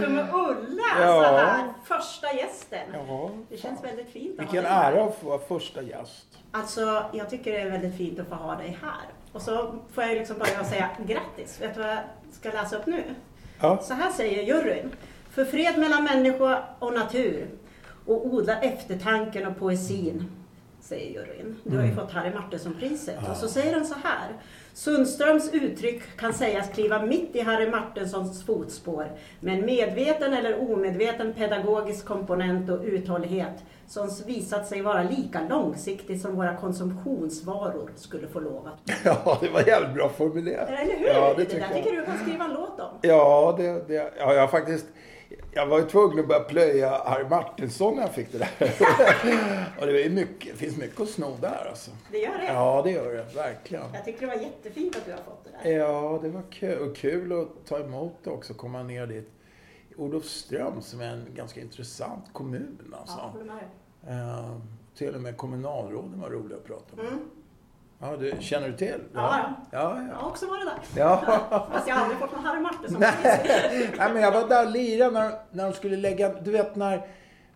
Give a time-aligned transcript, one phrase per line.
[0.00, 1.22] jämför med Ulla Ja.
[1.24, 2.88] så här, första gästen.
[3.08, 6.26] Ja, Det känns väldigt fint att Vilken ha ära att få vara första gäst.
[6.52, 9.06] Alltså, jag tycker det är väldigt fint att få ha dig här.
[9.32, 11.60] Och så får jag liksom börja säga grattis.
[11.60, 11.98] Vet du vad jag
[12.32, 13.02] ska läsa upp nu?
[13.60, 13.78] Ja.
[13.82, 14.90] Så här säger juryn.
[15.30, 17.48] För fred mellan människa och natur
[18.06, 20.30] och odla eftertanken och poesin,
[20.80, 21.56] säger juryn.
[21.64, 23.28] Du har ju fått Harry Martinsson-priset.
[23.30, 24.28] Och så säger han så här.
[24.76, 31.32] Sundströms uttryck kan sägas kliva mitt i Harry Martinsons fotspår med en medveten eller omedveten
[31.32, 38.40] pedagogisk komponent och uthållighet som visat sig vara lika långsiktig som våra konsumtionsvaror skulle få
[38.40, 38.90] lov att.
[39.04, 40.68] Ja, det var jävligt bra formulerat.
[40.68, 41.06] Eller hur?
[41.06, 41.84] Ja, det det tycker där jag.
[41.84, 42.98] tycker du kan skriva en låt om.
[43.02, 44.86] Ja, det, det, ja, jag har faktiskt...
[45.56, 48.50] Jag var ju tvungen att börja plöja Harry Martinsson när jag fick det där.
[49.80, 51.90] och det, är mycket, finns mycket att sno där alltså.
[52.10, 52.46] Det gör det.
[52.46, 53.34] Ja, det gör det.
[53.34, 53.84] Verkligen.
[53.94, 55.78] Jag tycker det var jättefint att du har fått det där.
[55.78, 56.78] Ja, det var kul.
[56.78, 58.54] Och kul att ta emot det också.
[58.54, 59.30] Komma ner dit.
[59.96, 63.16] Olofström som är en ganska intressant kommun alltså.
[63.18, 64.14] Ja, håller med dig.
[64.14, 64.56] Eh,
[64.96, 67.06] till och med kommunalråden var roliga att prata med.
[67.06, 67.30] Mm.
[68.00, 69.00] Ja, du, känner du till?
[69.14, 69.54] Ja, ja.
[69.70, 70.14] Jag ja.
[70.14, 71.00] har också varit där.
[71.00, 71.20] ja.
[71.72, 73.00] Fast jag har aldrig fått någon Harry Martinsson.
[73.00, 76.28] Nej, Nej, men jag var där och lirade när, när de skulle lägga...
[76.28, 77.06] Du vet när,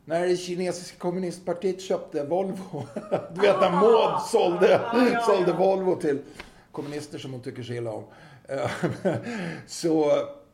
[0.04, 2.86] när det kinesiska kommunistpartiet köpte Volvo.
[3.34, 5.52] Du vet när Ah, Maud sålde, ja, ja, sålde.
[5.52, 6.22] Volvo till
[6.72, 8.04] kommunister som hon tycker så illa om.
[9.66, 10.12] Så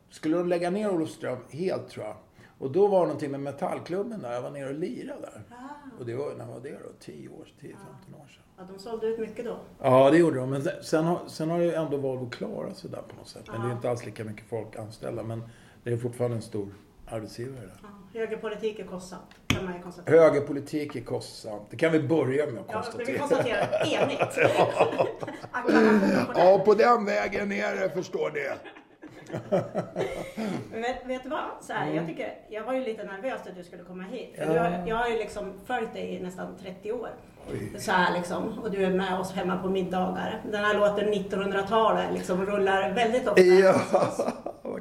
[0.09, 2.15] skulle de lägga ner Olofström helt tror jag.
[2.59, 4.33] Och då var det någonting med Metallklubben där.
[4.33, 5.41] Jag var nere och lirade där.
[5.99, 6.89] Och det var, när var det då?
[6.99, 7.71] 10 år, 10-15
[8.21, 8.43] år sedan.
[8.57, 9.57] Ja, de sålde ut mycket då.
[9.81, 10.49] Ja, det gjorde de.
[10.49, 13.43] Men sen har, sen har ju ändå Volvo klarat sig där på något sätt.
[13.47, 13.75] Men det är Ja.
[13.75, 15.23] inte alls lika mycket folk anställda.
[15.23, 15.43] Men
[15.83, 16.67] det är fortfarande en stor
[17.07, 17.79] arbetsgivare där.
[17.81, 20.19] Ja, högerpolitik är kostsamt, kan man ju konstatera.
[20.21, 21.61] Högerpolitik är kostsamt.
[21.69, 23.67] Det kan vi börja med att Ja, det vi konstatera.
[23.67, 24.21] konstaterar enigt.
[25.51, 26.39] Acklamation på.
[26.39, 28.39] Ja, på den vägen är det, förstår ni.
[30.71, 31.39] Men vet, vet du vad?
[31.61, 31.95] Så här, Mm.
[31.95, 34.35] jag, tycker, jag var ju lite nervös att du skulle komma hit.
[34.37, 34.53] För Ja.
[34.53, 37.09] du har, jag har ju liksom följt dig i nästan 30 år.
[37.51, 37.79] Oj.
[37.79, 40.41] Så här liksom, och du är med oss hemma på middagar.
[40.51, 43.41] Den här låten 1900-talet liksom rullar väldigt ofta.
[43.41, 43.81] Ja,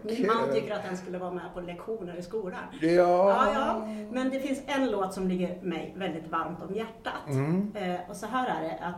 [0.02, 2.60] Min man tycker att den skulle vara med på lektioner i skolan.
[2.80, 2.88] Ja.
[2.90, 3.86] Ja, ja.
[4.12, 7.28] Men det finns en låt som ligger mig väldigt varmt om hjärtat.
[7.28, 7.72] Mm.
[7.74, 8.94] Eh, och så här är det att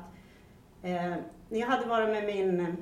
[0.82, 1.16] eh,
[1.48, 2.76] när jag hade varit med min,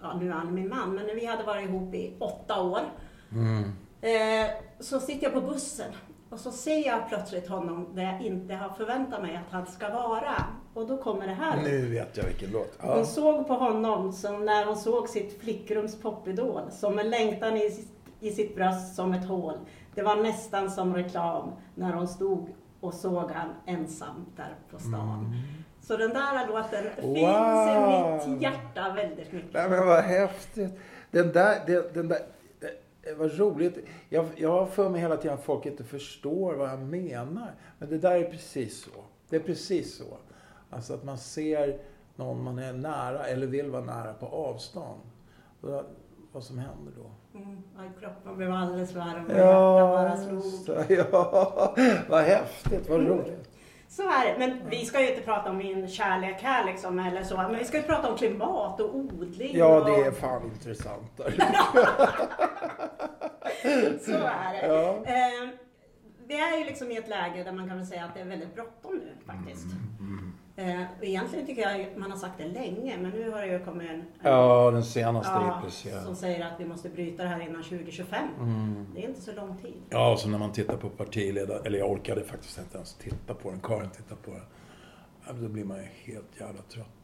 [0.00, 2.80] ja nu är han min man, men vi hade varit ihop i åtta år.
[3.32, 3.62] Mm.
[4.00, 4.50] Eh,
[4.80, 5.92] så sitter jag på bussen
[6.30, 9.88] och så ser jag plötsligt honom där jag inte har förväntat mig att han ska
[9.88, 10.44] vara.
[10.74, 11.62] Och då kommer det här.
[11.62, 12.78] Nu vet jag vilken låt.
[12.82, 12.94] Ja.
[12.96, 17.70] Hon såg på honom som när hon såg sitt flickrums popidol, som en längtan i,
[17.70, 19.54] sitt- i sitt bröst som ett hål.
[19.94, 22.48] Det var nästan som reklam när hon stod
[22.80, 25.34] och såg han ensam där på stan.
[25.82, 28.28] Så den där låten finns i Wow.
[28.28, 29.52] mitt hjärta väldigt mycket.
[29.54, 30.72] Nej men vad häftigt.
[31.10, 32.18] Den där, det, den där,
[33.16, 33.78] var roligt.
[34.08, 37.54] Jag, jag har för mig hela tiden att folk inte förstår vad jag menar.
[37.78, 38.90] Men det där är precis så.
[39.28, 40.04] Det är precis så.
[40.70, 41.78] Alltså att man ser
[42.16, 45.00] någon man är nära eller vill vara nära på avstånd.
[45.60, 45.82] Och
[46.32, 47.38] vad som händer då.
[47.38, 49.46] Mm, ja, kroppen blev alldeles varm och hjärtat
[49.92, 50.42] bara slog.
[50.42, 50.76] så,
[51.12, 51.74] ja,
[52.08, 53.48] vad häftigt, vad roligt.
[53.96, 54.38] Så är det.
[54.38, 57.36] Men vi ska ju inte prata om min kärlek här liksom eller så.
[57.36, 59.56] Men vi ska ju prata om klimat och odling.
[59.56, 59.86] Ja, och...
[59.86, 61.32] det är fan intressantare.
[64.00, 64.66] Så är det.
[64.66, 65.04] Ja.
[65.04, 65.48] Eh,
[66.26, 68.24] vi är ju liksom i ett läge där man kan väl säga att det är
[68.24, 69.66] väldigt bråttom nu faktiskt.
[70.00, 73.64] Mm, Eh, egentligen tycker jag man har sagt det länge, men nu har det ju
[73.64, 76.04] kommit en, en Ja, den senaste ja, IPCC.
[76.04, 78.28] som säger att vi måste bryta det här innan 2025.
[78.40, 78.86] Mm.
[78.94, 79.74] Det är inte så lång tid.
[79.90, 83.50] Ja, så när man tittar på partiledare, eller jag orkade faktiskt inte ens titta på
[83.50, 84.42] den, Karin tittar på den.
[85.26, 87.01] Ja, Då blir man ju helt jävla trött.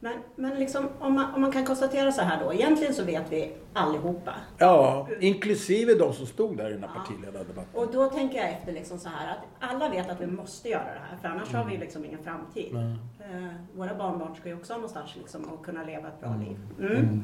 [0.00, 2.52] Men, men liksom, om, man, om man kan konstatera så här då.
[2.52, 4.34] Egentligen så vet vi allihopa.
[4.58, 7.00] Ja, inklusive de som stod där i den här Ja.
[7.00, 7.80] partiledardebatten.
[7.80, 10.84] Och då tänker jag efter liksom så här att alla vet att vi måste göra
[10.84, 12.74] det här för annars har vi liksom ingen framtid.
[12.74, 16.40] Eh, våra barnbarn ska ju också ha någonstans liksom att kunna leva ett bra Mm.
[16.40, 16.56] liv.
[16.80, 17.22] Mm.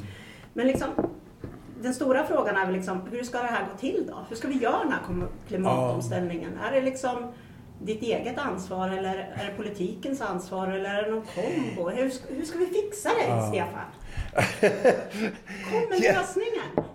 [0.52, 0.88] Men liksom,
[1.82, 4.18] den stora frågan är väl liksom, hur ska det här gå till då?
[4.28, 6.50] Hur ska vi göra den här klimatomställningen?
[6.64, 7.32] Är det liksom
[7.82, 11.90] ditt eget ansvar eller är det politikens ansvar eller är det någon kombo?
[11.90, 13.48] Hur hur ska vi fixa det, Ja.
[13.48, 13.90] Stefan?
[15.70, 16.12] Kom med Ja.
[16.12, 16.90] lösningen!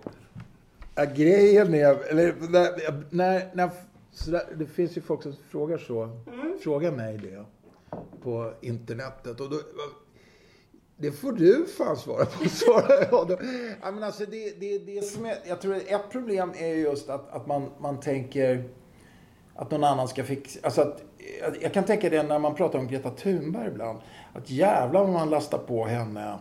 [0.95, 3.69] Ja, grejen är, eller när, när, när
[4.11, 6.57] så där, det finns ju folk som frågar så, Mm.
[6.63, 7.45] frågar mig det
[8.23, 9.39] på internetet.
[9.39, 9.55] Och då,
[10.97, 13.31] det får du fan svara på, svarar jag.
[13.81, 17.29] Ja, men alltså det, det, det som är, jag tror ett problem är just att,
[17.33, 18.63] att man, man tänker
[19.59, 20.59] att någon annan ska fixa...
[20.63, 21.03] Alltså att,
[21.61, 23.99] jag- kan tänka det när man pratar om Greta Thunberg ibland.
[24.33, 26.39] Att jävlar vad man lastar på henne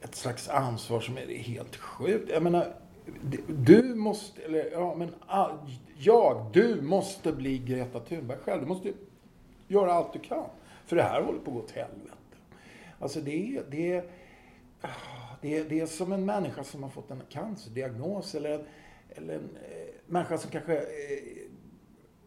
[0.00, 2.30] ett slags ansvar som är helt sjukt.
[2.30, 2.74] Jag menar,
[3.48, 5.08] du måste, eller ja men
[5.98, 8.60] jag, du måste bli Greta Thunberg själv.
[8.60, 8.92] Du måste
[9.68, 10.44] göra allt du kan.
[10.86, 12.12] För det här håller på att gå åt helvete.
[13.00, 14.04] Alltså det är, det är,
[15.40, 18.64] det är, det är som en människa som har fått en cancerdiagnos eller en,
[19.08, 19.40] eller en
[19.70, 20.82] eh, människa som kanske, eh,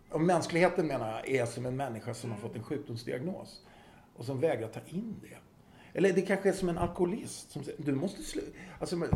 [0.10, 3.62] om mänskligheten menar jag, är som en människa som har fått en sjukdomsdiagnos
[4.16, 5.38] och som vägrar ta in det.
[5.98, 8.48] Eller det kanske är som en alkoholist som säger, du måste sluta.
[8.80, 9.10] Alltså, eh,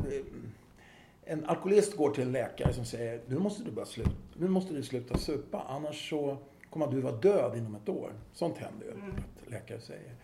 [1.24, 4.74] en alkoholist går till en läkare som säger, nu måste du bara sluta, nu måste
[4.74, 6.38] du sluta supa, annars så
[6.70, 8.14] kommer du vara död inom ett år.
[8.34, 9.12] Sånt händer ju, mm.
[9.44, 10.16] att läkare säger.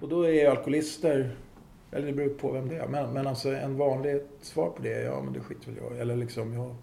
[0.00, 1.36] Och då är alkoholister,
[1.92, 4.92] eller det beror på vem det är, men, men alltså en vanligt svar på det
[4.92, 6.76] är, ja men det skiter väl jag Eller liksom, ja,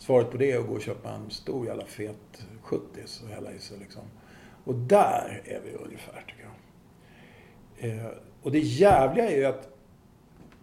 [0.00, 2.84] svaret på det är att gå och köpa en stor jävla fet 70
[3.22, 4.02] och hälla i sig liksom.
[4.64, 7.90] Och där är vi ungefär, tycker jag.
[7.90, 8.06] Eh,
[8.42, 9.76] och det jävliga är ju att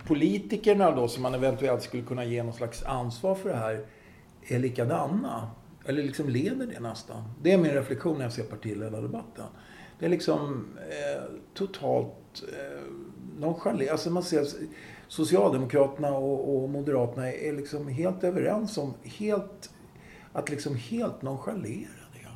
[0.08, 3.86] politikerna då, som man eventuellt skulle kunna ge någon slags ansvar för det här,
[4.48, 5.52] är likadana.
[5.86, 7.24] Eller liksom leder det nästan.
[7.42, 9.46] Det är min reflektion när jag ser partiledardebatten.
[10.00, 11.24] Det är liksom eh,
[11.54, 12.82] totalt eh,
[13.40, 13.92] nonchalerat.
[13.92, 14.46] Alltså man ser
[15.08, 19.74] Socialdemokraterna och, och Moderaterna är liksom helt överens om helt,
[20.34, 22.28] att liksom helt nonchalera det.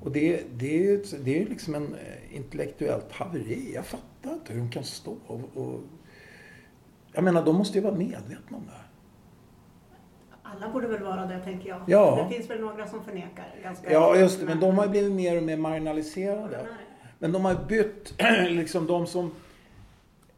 [0.00, 3.72] Och det, det, är, det är liksom en eh, intellektuellt haveri.
[3.74, 5.80] Jag fattar inte hur de kan stå och, och
[7.12, 8.88] jag menar, de måste ju vara medvetna om det här.
[10.42, 11.82] Alla borde väl vara det, tänker jag.
[11.86, 12.28] Ja.
[12.28, 13.54] Det finns väl några som förnekar.
[13.62, 14.46] Ganska ja, just det.
[14.46, 16.66] Men de har ju blivit mer och mer marginaliserade.
[17.18, 18.14] Men de har ju bytt,
[18.50, 19.30] liksom de som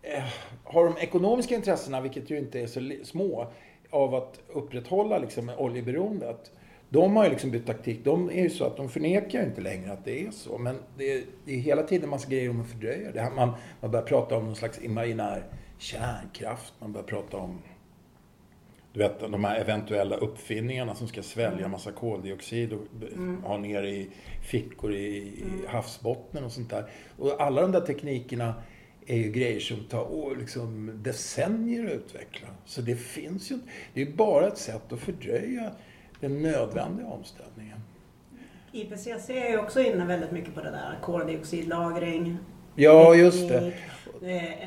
[0.03, 0.25] eh,
[0.73, 3.47] har de ekonomiska intressena, vilket ju inte är så små,
[3.91, 6.53] av att upprätthålla liksom oljeberoendet.
[6.89, 8.05] De har ju liksom bytt taktik.
[8.05, 10.59] De är ju så att de förnekar inte längre att det är så.
[10.59, 13.31] Men det är, det är hela tiden en massa grejer om att fördröja det.
[13.37, 15.45] Man, man börjar prata om någon slags imaginär
[15.79, 16.75] kärnkraft.
[16.79, 17.59] Man börjar prata om
[18.93, 21.71] du vet, de här eventuella uppfinningarna som ska svälja mm.
[21.71, 23.43] massa koldioxid och mm.
[23.43, 24.11] ha ner i
[24.43, 26.91] fickor i, i havsbottnen och sånt där.
[27.19, 28.55] Och alla de där teknikerna
[29.11, 32.49] är ju grejer som tar liksom decennier att utveckla.
[32.65, 33.59] Så det finns ju
[33.95, 35.71] Det är bara ett sätt att fördröja
[36.21, 37.79] den nödvändiga omställningen.
[38.73, 42.39] IPCC är ju också inne väldigt mycket på det där koldioxidlagring.
[42.75, 43.73] Ja, just det.
[44.23, 44.63] Eh,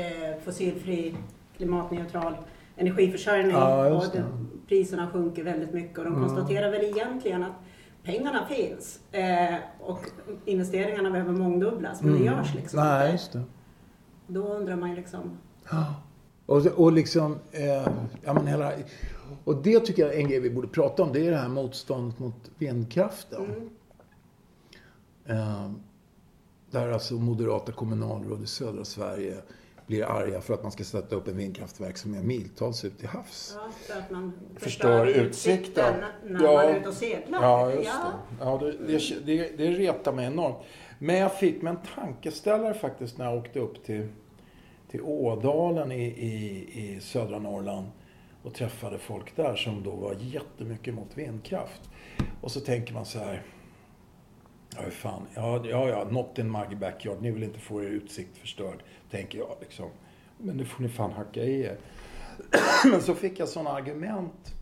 [0.00, 1.14] eh, fossilfri,
[1.56, 2.34] klimatneutral
[2.76, 3.52] energiförsörjning.
[3.52, 4.24] Ja, och det,
[4.68, 6.28] priserna sjunker väldigt mycket och de mm.
[6.28, 7.54] konstaterar väl egentligen att
[8.02, 10.00] pengarna finns eh, och
[10.44, 12.22] investeringarna behöver mångdubblas men mm.
[12.22, 13.42] det görs liksom Nej, inte.
[14.32, 15.38] Då undrar man ju liksom...
[15.70, 15.94] Ja.
[16.46, 17.88] Och, och liksom, eh,
[18.24, 18.72] ja men hela,
[19.44, 21.12] och det tycker jag är en grej vi borde prata om.
[21.12, 23.44] Det är det här motståndet mot vindkraften.
[23.44, 23.70] Mm.
[25.40, 25.70] Eh,
[26.70, 29.36] där alltså moderata kommunalråd i södra Sverige
[29.86, 33.08] blir arga för att man ska sätta upp en vindkraftverk som är miltals ut till
[33.08, 33.56] havs.
[33.56, 35.94] Ja, för att man förstör, förstör utsikten
[36.24, 37.42] när ja, man är ute och seglar.
[37.42, 38.12] Ja, just ja.
[38.38, 38.44] det.
[38.44, 40.56] Ja, det, det, det, det retar mig enormt.
[40.98, 44.08] Men jag fick mig en tankeställare faktiskt när jag åkte upp till,
[44.90, 47.86] till Ådalen i, i, i södra Norrland
[48.42, 51.90] och träffade folk där som då var jättemycket mot vindkraft.
[52.40, 53.42] Och så tänker man så här
[54.76, 55.26] Ja, hur fan.
[55.34, 57.22] Ja, ja, ja, not in my backyard.
[57.22, 59.90] Ni vill inte få er utsikt förstörd, tänker jag liksom.
[60.38, 61.78] Men nu får ni fan hacka i er.
[62.90, 64.54] Men så fick jag sådana argument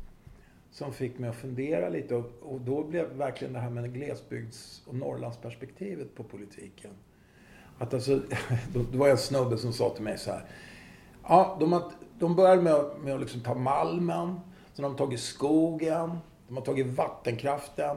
[0.71, 2.15] som fick mig att fundera lite.
[2.15, 6.91] Och, och då blev verkligen det här med glesbygds och Norrlandsperspektivet på politiken.
[7.79, 8.21] Att alltså,
[8.73, 10.45] då, var en snubbe som sa till mig så här.
[11.29, 11.83] Ja, de, har,
[12.19, 14.41] de började med, med att liksom ta malmen.
[14.75, 16.19] Sen har de tagit skogen.
[16.49, 17.97] De har tagit vattenkraften.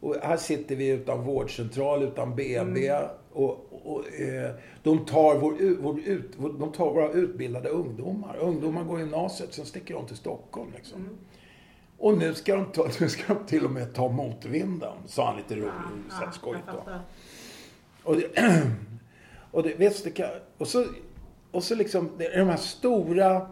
[0.00, 2.86] Och här sitter vi utan vårdcentral, utan BB.
[2.86, 3.08] Mm.
[3.32, 4.50] Och, och eh,
[4.82, 8.36] de, tar vår, vår ut, de tar våra utbildade ungdomar.
[8.36, 10.72] Ungdomar går gymnasiet, sen sticker de till Stockholm.
[10.76, 11.00] Liksom.
[11.00, 11.16] Mm.
[11.98, 15.36] Och nu ska, de ta, nu ska de till och med ta motvinden, sa han
[15.36, 15.72] lite roligt,
[16.10, 16.92] ja, ja, skojigt då.
[18.02, 18.26] Och, det,
[19.54, 20.84] och, det, visst, det kan, och så,
[21.50, 23.48] och så liksom, det är de här stora,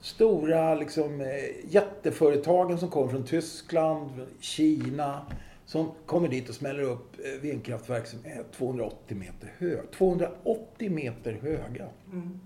[0.00, 1.26] stora liksom, eh,
[1.68, 5.26] jätteföretagen som kommer från Tyskland, Kina,
[5.66, 9.82] som kommer dit och smäller upp eh, vindkraftverk som är 280 meter höga.
[9.96, 11.88] 280 meter höga.
[12.12, 12.40] Mm.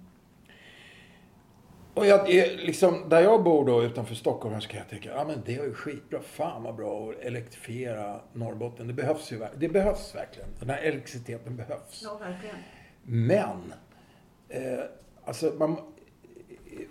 [1.95, 5.43] Och jag, liksom, där jag bor då utanför Stockholm så kan jag tänka, ja men
[5.47, 6.21] det är ju skitbra.
[6.21, 8.87] Fan vad bra att elektrifiera Norrbotten.
[8.87, 10.49] Det behövs ju det behövs verkligen.
[10.61, 12.01] Den här elektriciteten behövs.
[12.05, 12.57] Ja, verkligen.
[13.11, 13.73] Men,
[14.49, 14.81] eh,
[15.25, 15.77] alltså man,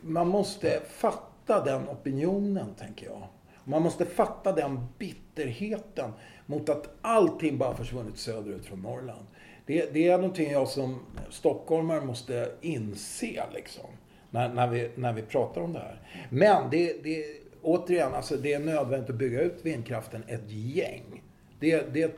[0.02, 3.28] man måste fatta den opinionen, tänker jag.
[3.64, 6.12] Man måste fatta den bitterheten
[6.46, 9.26] mot att allting bara försvunnit söderut från Norrland.
[9.66, 13.90] Det, det är någonting jag som stockholmare måste inse liksom.
[14.30, 16.02] när, när, vi, när vi pratar om det här.
[16.30, 17.26] Men det, det,
[17.62, 21.24] återigen, alltså det är nödvändigt att bygga ut vindkraften ett gäng.
[21.60, 22.16] Det, det,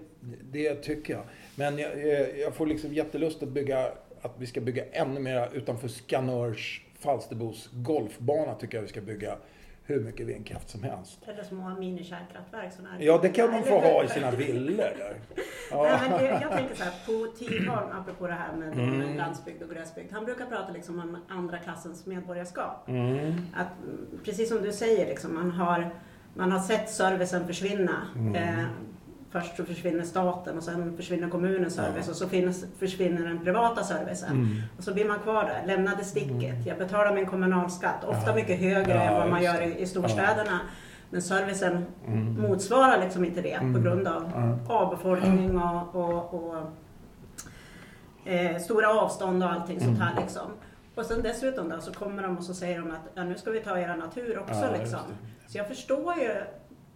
[0.51, 1.23] det tycker jag.
[1.59, 1.91] Men jag,
[2.39, 7.69] jag får liksom jättelust att bygga, att vi ska bygga ännu mer utanför Skanörs, Falsterbos
[7.71, 9.37] golfbana tycker jag vi ska bygga
[9.83, 11.19] hur mycket vindkraft som helst.
[11.27, 12.73] Eller små minikärnkraftverk.
[12.99, 15.15] Ja, det kan de få ha i sina villor där.
[15.71, 15.83] Ja.
[16.01, 19.17] Nej, men jag, jag tänker så här, på Tiholm, apropå det här med mm.
[19.17, 20.11] landsbygd och glesbygd.
[20.11, 22.87] Han brukar prata liksom om andra klassens medborgarskap.
[22.87, 23.33] Mm.
[23.55, 23.67] Att,
[24.25, 25.89] precis som du säger, liksom, man, har,
[26.33, 28.07] man har sett servicen försvinna.
[28.15, 28.35] Mm.
[28.35, 28.65] Eh,
[29.31, 32.11] först så försvinner staten och sen försvinner kommunens service ja.
[32.11, 34.31] och så finns, försvinner den privata servicen.
[34.31, 34.61] Mm.
[34.77, 36.53] Och så blir man kvar där, lämnade sticket.
[36.53, 36.63] Mm.
[36.65, 38.35] Jag betalar min kommunalskatt, ofta ja.
[38.35, 40.59] mycket högre ja, än vad man gör i, i storstäderna.
[41.09, 42.41] Men servicen mm.
[42.41, 43.83] motsvarar liksom inte det på mm.
[43.83, 44.31] grund av
[44.67, 46.55] avbefolkning och, och, och
[48.25, 50.11] eh, stora avstånd och allting sånt här.
[50.11, 50.23] Mm.
[50.23, 50.51] Liksom.
[50.95, 53.51] Och sen dessutom då så kommer de och så säger de att ja, nu ska
[53.51, 54.69] vi ta era natur också.
[54.79, 54.99] liksom.
[55.47, 56.35] Så jag förstår ju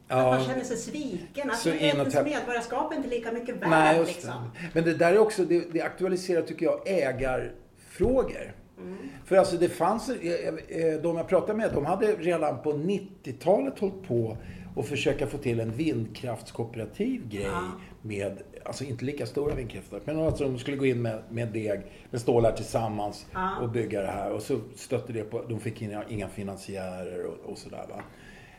[0.08, 0.16] Ja.
[0.16, 1.52] Att man känner sig sviken.
[1.52, 3.70] Att så ens medborgarskap är inte lika mycket värt.
[3.70, 4.32] Nej, liksom.
[4.32, 4.70] det.
[4.74, 8.56] Men det där är också, det, det aktualiserar tycker jag ägarfrågor.
[8.78, 8.98] Mm.
[9.26, 13.80] För alltså det fanns, eh, eh, de jag pratade med, de hade redan på 90-talet
[13.80, 14.38] hållit på
[14.76, 17.72] att försöka få till en vindkraftskooperativ grej ja.
[18.02, 21.82] med, alltså inte lika stora vindkraftverk, men alltså de skulle gå in med, med deg,
[22.10, 23.58] med stålar tillsammans ja.
[23.62, 24.32] och bygga det här.
[24.32, 28.04] Och så stötte det på, de fick inga, inga finansiärer och, och sådär va.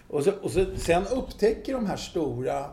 [0.09, 2.65] Och, så, och så, sen upptäcker de här stora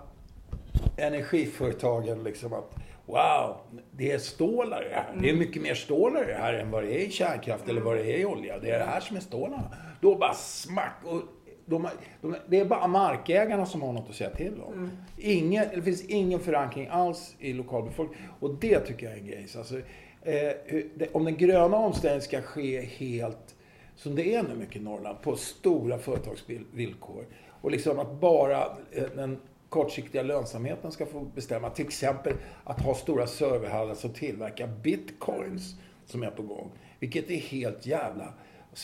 [0.98, 3.58] energiföretagen liksom att Wow,
[3.92, 5.22] det är stålar det här.
[5.22, 7.98] Det är mycket mer stålar det här än vad det är i kärnkraft eller vad
[7.98, 8.60] det är i olja.
[8.60, 9.72] Det är det här som är stålarna.
[10.02, 10.96] Då bara smack.
[11.06, 11.22] Och
[11.66, 11.88] de,
[12.22, 14.74] de, det är bara markägarna som har något att säga till om.
[14.74, 14.90] Mm.
[15.18, 18.30] Ingen, det finns ingen förankring alls i lokalbefolkningen.
[18.40, 19.48] Och det tycker jag är en grej.
[19.58, 19.78] Alltså,
[20.22, 23.56] eh, om den gröna omställningen ska ske helt
[24.02, 27.26] som det är nu mycket i Norrland, på stora företagsvillkor.
[27.48, 29.40] Och liksom att bara eh, den
[29.70, 31.70] kortsiktiga lönsamheten ska få bestämma.
[31.70, 36.72] Till exempel att ha stora serverhallar som tillverkar bitcoins som är på gång.
[37.00, 38.34] Vilket är helt jävla...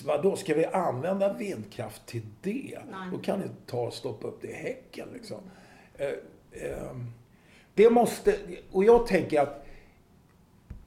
[0.05, 2.79] Vadå, ska vi använda vindkraft till det?
[2.91, 3.09] Nej.
[3.11, 5.39] Då kan ni ta och stoppa upp det i häcken liksom.
[5.95, 6.07] Eh,
[6.51, 6.97] eh,
[7.73, 8.35] det måste...
[8.71, 9.65] Och jag tänker att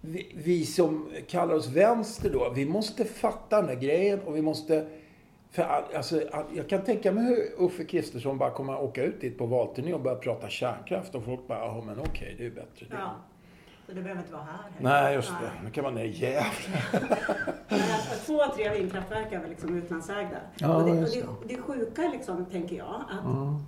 [0.00, 4.42] vi, vi, som kallar oss vänster då, vi måste fatta den här grejen och vi
[4.42, 4.86] måste...
[5.50, 5.62] För
[5.96, 6.22] alltså,
[6.54, 9.94] jag kan tänka mig hur Uffe Kristersson bara kommer att åka ut dit på valturné
[9.94, 12.96] och börja prata kärnkraft och folk bara, ja men okej, okay, det är bättre det.
[12.98, 13.14] Ja.
[13.90, 15.02] Så du behöver inte vara här heller.
[15.02, 15.50] Nej, just det.
[15.64, 16.50] Nu kan man ner i Gävle.
[18.26, 20.36] Två av tre vindkraftverk är väl liksom utlandsägda.
[20.58, 23.58] Ja, och det, och det, det sjuka liksom, tänker jag, att mm.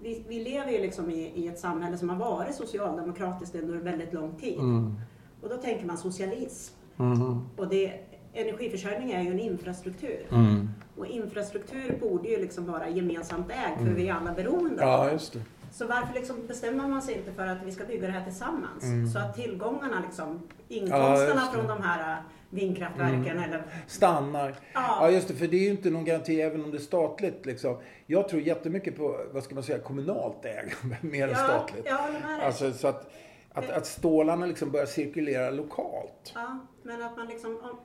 [0.00, 4.12] vi, vi lever ju liksom i, i, ett samhälle som har varit socialdemokratiskt under väldigt
[4.12, 4.58] lång tid.
[4.58, 5.00] Mm.
[5.46, 6.74] Och då tänker man socialism.
[6.98, 7.48] Mm.
[7.56, 7.92] Och det,
[8.32, 10.26] energiförsörjning är ju en infrastruktur.
[10.30, 10.70] Mm.
[10.96, 13.94] Och infrastruktur borde ju liksom vara gemensamt ägd för mm.
[13.94, 15.40] vi är alla beroende ja, just det.
[15.70, 18.84] Så varför liksom bestämmer man sig inte för att vi ska bygga det här tillsammans?
[18.84, 19.08] Mm.
[19.08, 22.18] Så att tillgångarna, liksom, inkomsterna ja, från de här äh,
[22.50, 23.42] vindkraftverken mm.
[23.42, 23.62] eller...
[23.86, 24.54] Stannar.
[24.72, 24.98] Ja.
[25.00, 25.34] ja, just det.
[25.34, 27.46] För det är ju inte någon garanti även om det är statligt.
[27.46, 27.76] Liksom.
[28.06, 31.82] Jag tror jättemycket på, vad ska man säga, kommunalt ägande mer än statligt.
[31.84, 32.46] Ja, jag håller med dig.
[32.46, 33.10] Alltså, så att,
[33.56, 36.32] att, att stålarna liksom börjar cirkulera lokalt.
[36.34, 37.60] Ja, men att man liksom...
[37.62, 37.78] Om,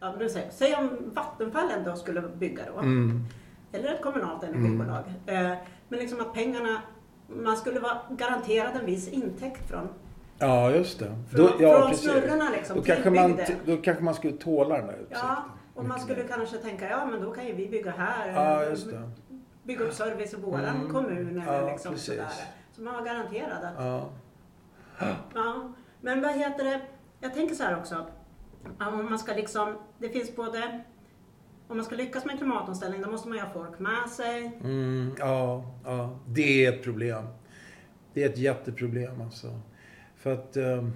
[0.00, 2.78] ja, du säger, säg om Vattenfall ändå skulle bygga då.
[2.78, 3.24] Mm.
[3.72, 5.04] Eller ett kommunalt energibolag.
[5.26, 5.56] Mm.
[5.88, 6.82] Men liksom att pengarna...
[7.28, 9.88] Man skulle vara garanterad en viss intäkt från
[10.38, 11.16] Ja, just det.
[11.30, 14.86] Från, då, ja, från snurrorna liksom, då kanske, man, då kanske man skulle tåla den
[14.86, 15.20] där utsikten.
[15.22, 15.44] Ja,
[15.74, 18.32] och man skulle kanske tänka, ja men då kan ju vi bygga här.
[18.32, 19.10] Ja, just det.
[19.62, 20.92] Bygga upp service i våran mm.
[20.92, 22.26] kommun eller ja, liksom sådär.
[22.72, 24.10] Så man var garanterad att ja.
[25.34, 26.80] Ja, men vad heter det?
[27.20, 28.06] Jag tänker så här också.
[28.78, 30.84] Om man ska liksom, det finns både
[31.68, 34.58] om man ska lyckas med klimatomställning då måste man ju ha folk med sig.
[34.60, 37.24] Mm, ja, ja, det är ett problem.
[38.14, 39.60] Det är ett jätteproblem alltså.
[40.16, 40.56] För att...
[40.56, 40.88] Eh,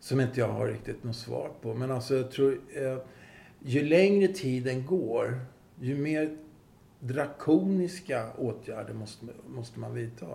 [0.00, 1.74] som inte jag har riktigt något svar på.
[1.74, 2.60] Men alltså jag tror...
[2.74, 2.98] Eh,
[3.64, 5.40] ju längre tiden går,
[5.80, 6.36] ju mer
[7.00, 10.26] drakoniska åtgärder måste, måste man vidta.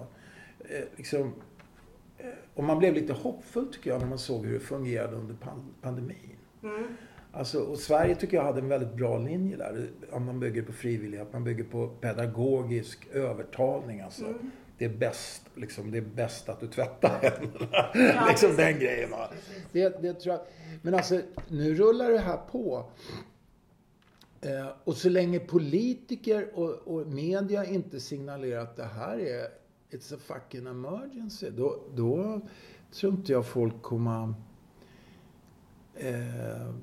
[0.60, 1.34] Eh, liksom,
[2.53, 5.36] och man blev lite hoppfull tycker jag när man såg hur det fungerade under
[5.81, 6.38] pandemin.
[6.63, 6.88] Mm.
[7.31, 9.89] Alltså, och Sverige tycker jag hade en väldigt bra linje där.
[10.12, 14.01] Om man bygger på frivillighet, man bygger på pedagogisk övertalning.
[14.01, 14.25] Alltså.
[14.25, 14.51] Mm.
[14.77, 17.89] Det, är bäst, liksom, det är bäst att du tvättar händerna.
[17.93, 19.12] Ja, liksom den grejen.
[19.12, 19.29] Va?
[19.71, 20.45] Det, det tror jag.
[20.81, 22.86] Men alltså, nu rullar det här på.
[24.41, 29.47] Eh, och så länge politiker och, och media inte signalerar att det här är
[29.91, 31.50] it's a fucking emergency.
[31.50, 32.41] Då, då
[32.91, 34.34] tror inte jag folk kommer...
[35.96, 36.74] Eh,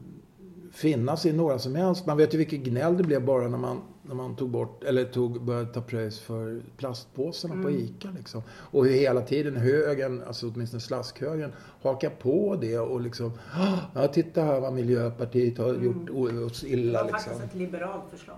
[0.73, 2.07] finnas i några som helst.
[2.07, 5.05] Man vet ju vilket gnäll det blev bara när man, när man tog bort, eller
[5.05, 8.43] tog, började ta pröjs för plastpåsarna på ICA liksom.
[8.51, 14.09] Och hur hela tiden högern, alltså åtminstone slaskhögern, hakar på det och liksom, "Ah, ja
[14.09, 17.33] titta här vad Miljöpartiet har gjort o- oss Det illa var liksom.
[17.33, 18.37] faktiskt ett liberalt förslag.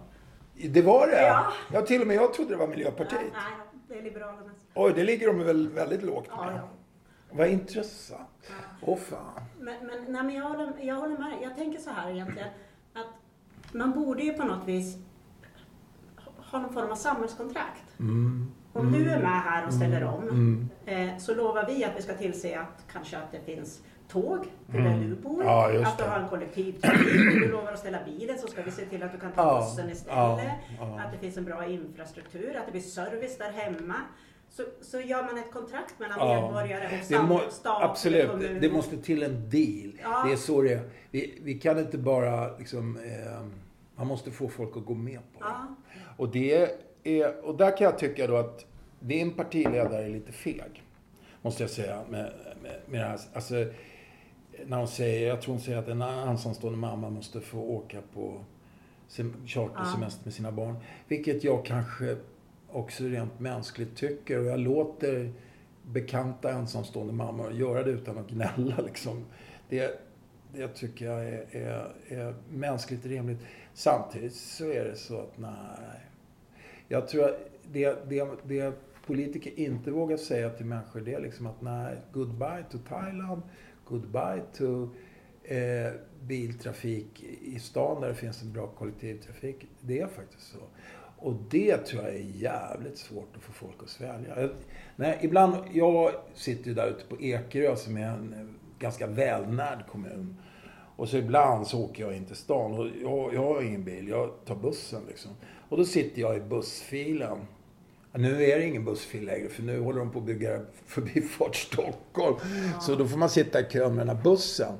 [0.70, 1.22] Det var det?
[1.22, 1.52] Ja.
[1.72, 3.20] ja, till och med jag trodde det var Miljöpartiet.
[3.20, 4.56] Nej, nej, det är Liberalernas.
[4.74, 6.54] Oj, det ligger de väl väldigt lågt Ja, med.
[6.54, 6.68] ja.
[7.30, 8.50] Vad intressant.
[8.80, 9.40] Åh fan.
[9.60, 11.38] Men, men, nej, men jag, håller, jag håller med.
[11.42, 12.48] Jag tänker så här egentligen.
[12.94, 13.06] Att
[13.74, 14.96] man borde ju på något vis
[16.50, 17.98] ha någon form av samhällskontrakt.
[18.00, 18.52] Mm.
[18.72, 20.68] Om du är med här och ställer om Mm.
[20.86, 24.84] eh, så lovar vi att vi ska tillse att kanske att det finns tåg till
[24.84, 25.34] där du bor.
[25.34, 25.46] Mm.
[25.46, 27.12] Ja, att du har en kollektivtrafik.
[27.14, 29.60] Du lovar att ställa bilen så ska vi se till att du kan ta Ja,
[29.60, 30.52] bussen istället.
[30.78, 31.00] ja.
[31.04, 33.94] Att det finns en bra infrastruktur, att det blir service där hemma.
[34.50, 36.40] Så, så gör man ett kontrakt mellan Ja.
[36.42, 38.58] medborgare och sam- må, stat absolut, kommun.
[38.60, 39.92] det, måste till en deal.
[40.02, 40.24] Ja.
[40.26, 40.80] Det är så det är.
[41.10, 43.42] Vi, vi kan inte bara liksom, eh,
[43.96, 45.54] man måste få folk att gå med på det.
[46.16, 46.70] Och, det
[47.04, 48.66] är, och där kan jag tycka då att
[49.00, 50.82] din partiledare är lite feg.
[51.42, 52.00] Måste jag säga.
[52.08, 52.32] Med,
[52.62, 53.18] med, med det här.
[53.34, 53.54] Alltså,
[54.66, 58.40] när hon säger, jag tror hon säger att en ensamstående mamma måste få åka på
[59.08, 60.76] sem- chartersemester med sina barn.
[61.08, 62.16] Vilket jag kanske
[62.70, 64.38] också rent mänskligt tycker.
[64.38, 65.32] Och jag låter
[65.82, 68.80] bekanta ensamstående mammor göra det utan att gnälla.
[68.86, 69.24] Liksom.
[69.68, 70.00] Det,
[70.54, 73.38] det tycker jag är, är, är mänskligt rimligt.
[73.74, 76.00] Samtidigt så är det så att nej.
[76.88, 77.38] Jag tror att
[77.72, 78.72] det, det, det
[79.06, 83.42] politiker inte vågar säga till människor det är liksom att nej, goodbye to Thailand,
[83.88, 84.88] goodbye to
[85.42, 89.66] eh, biltrafik i stan där det finns en bra kollektivtrafik.
[89.80, 90.58] Det är faktiskt så.
[91.18, 94.40] Och det tror jag är jävligt svårt att få folk att svälja.
[94.40, 94.50] Jag,
[94.96, 100.36] nej, ibland, jag sitter ju där ute på Ekerö som är en ganska välnärd kommun.
[100.96, 104.08] Och så ibland så åker jag in till stan och jag, jag har ingen bil,
[104.08, 105.30] jag tar bussen liksom.
[105.68, 107.38] Och då sitter jag i bussfilen.
[108.16, 111.56] Ja, Nu är det ingen bussfil längre för nu håller de på att bygga Förbifart
[111.56, 112.36] Stockholm.
[112.80, 114.72] Så då får man sitta i kön med den här bussen.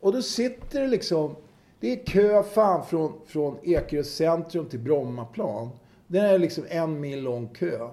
[0.00, 1.36] Och då sitter det liksom,
[1.80, 5.70] det är kö fan från, från Ekerö centrum till Brommaplan.
[6.06, 7.88] Det är liksom en mil lång kö.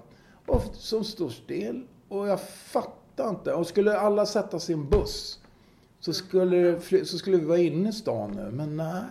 [0.46, 1.86] Och som står still.
[2.08, 3.52] Och jag fattar inte.
[3.52, 5.38] Och skulle alla sätta en buss
[6.00, 8.50] så skulle, så skulle vi vara inne i stan nu.
[8.50, 9.02] Men nej.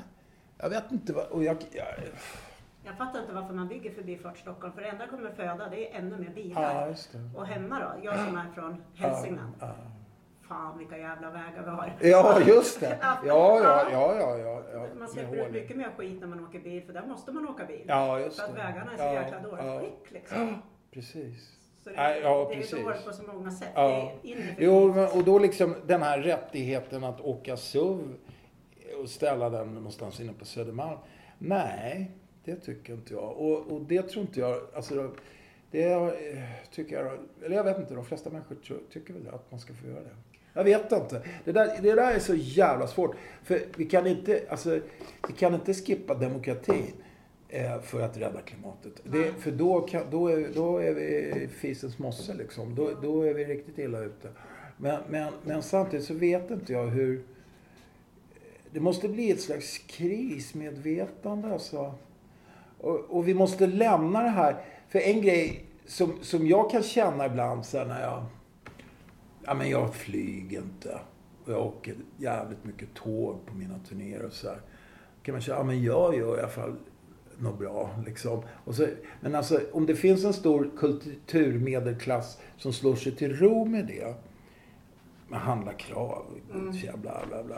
[0.58, 1.26] Jag vet inte vad...
[1.26, 1.86] Och jag, jag,
[2.90, 4.74] Jag fattar inte varför man bygger Förbifart Stockholm.
[4.74, 6.88] För det enda kommer föda det är ännu mer bilar.
[6.88, 7.40] ja, det.
[7.40, 9.54] Och hemma då, jag som är från Hälsingland.
[9.60, 9.68] Ja,
[10.48, 11.94] Fan vilka jävla vägar vi har.
[12.02, 12.98] ja, just det.
[13.02, 13.60] Ja, ja,
[13.92, 14.38] ja, ja.
[14.38, 14.86] ja, ja.
[15.00, 17.66] Man släpper ut mycket mer skit när man åker bil, för där måste man åka
[17.66, 17.86] bil.
[17.88, 18.62] Ja, just för att det.
[18.62, 19.80] vägarna är så Ja, jäkla dåligt ja.
[19.80, 20.48] skick liksom.
[20.48, 20.54] Ja,
[20.94, 21.56] precis.
[21.84, 22.84] Så det, Nej, ja, det är precis.
[22.84, 23.70] dåligt på så många sätt.
[23.76, 24.12] Ja.
[24.22, 24.56] Det är.
[24.58, 28.16] Jo, men, och då liksom den här rättigheten att åka SUV
[29.02, 30.98] och ställa den någonstans inne på Södermalm.
[31.38, 32.12] Nej,
[32.46, 33.38] det tycker inte jag.
[33.38, 35.12] Och, och det tror inte jag, alltså
[35.72, 36.14] det
[36.72, 39.74] tycker jag, eller jag vet inte, de flesta människor tror, tycker väl att man ska
[39.74, 40.16] få göra det.
[40.54, 41.22] Jag vet inte.
[41.46, 43.16] Det där, det där är så jävla svårt.
[43.44, 44.80] För vi kan inte, alltså,
[45.28, 46.94] vi kan inte skippa demokratin
[47.50, 48.94] eh, för att rädda klimatet.
[49.04, 52.76] Det, för då, kan, då, är, då är vi fisens mosse liksom.
[52.76, 54.30] Då, då är vi riktigt illa ute.
[54.78, 57.24] Men, men, men samtidigt så vet inte jag hur...
[58.72, 61.94] Det måste bli ett slags krismedvetande alltså.
[62.80, 64.56] Och, och vi måste lämna det här.
[64.90, 68.24] För en grej som, som jag kan känna ibland så när jag...
[69.46, 71.00] Ja men jag flyger inte.
[71.46, 74.62] Och jag åker jävligt mycket tåg på mina turnéer och så här.
[75.24, 76.76] kan man känna, ja men jag gör i alla fall
[77.38, 78.42] något bra liksom.
[78.66, 78.88] Och så,
[79.22, 84.14] men alltså om det finns en stor kulturmedelklass som slår sig till ro med det.
[85.28, 86.72] Med handlarkrav, Mm.
[87.02, 87.58] bla bla bla.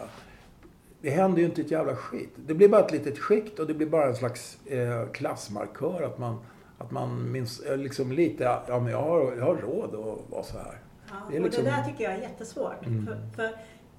[1.01, 2.29] Det händer ju inte ett jävla skit.
[2.35, 6.03] Det blir bara ett litet skikt och det blir bara en slags eh, klassmarkör.
[6.03, 6.39] Att man,
[6.77, 10.43] att man minns, eh, liksom lite, ja men jag har, jag har råd att vara
[10.43, 10.79] så här.
[11.09, 12.85] Ja, Det är och liksom- det där tycker jag är jättesvårt.
[12.85, 13.05] Mm.
[13.05, 13.55] För, för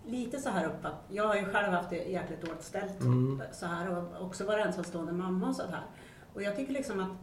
[0.07, 3.43] lite så här uppe, att jag har ju själv haft det jäkligt dåligt ställt Mm.
[3.53, 5.83] så här och också varit ensamstående mamma och så här.
[6.35, 7.17] Och jag tycker liksom att